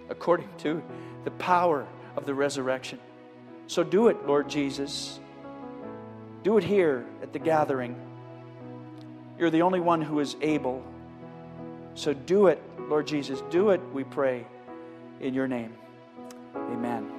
according 0.10 0.48
to 0.60 0.82
the 1.24 1.32
power 1.32 1.86
of 2.15 2.26
the 2.26 2.34
resurrection. 2.34 3.00
So 3.67 3.84
do 3.84 4.08
it, 4.08 4.26
Lord 4.26 4.50
Jesus. 4.50 5.20
Do 6.43 6.58
it 6.58 6.63
here 6.63 7.06
at 7.22 7.34
the 7.34 7.39
gathering. 7.39 7.96
You're 9.38 9.50
the 9.50 9.62
only 9.62 9.80
one 9.80 10.02
who 10.02 10.20
is 10.20 10.36
able. 10.41 10.84
So 11.96 12.13
do 12.13 12.48
it, 12.48 12.62
Lord 12.80 13.08
Jesus. 13.08 13.41
Do 13.50 13.72
it, 13.72 13.82
we 13.93 14.04
pray, 14.04 14.46
in 15.20 15.34
your 15.34 15.48
name. 15.48 15.74
Amen. 16.65 17.16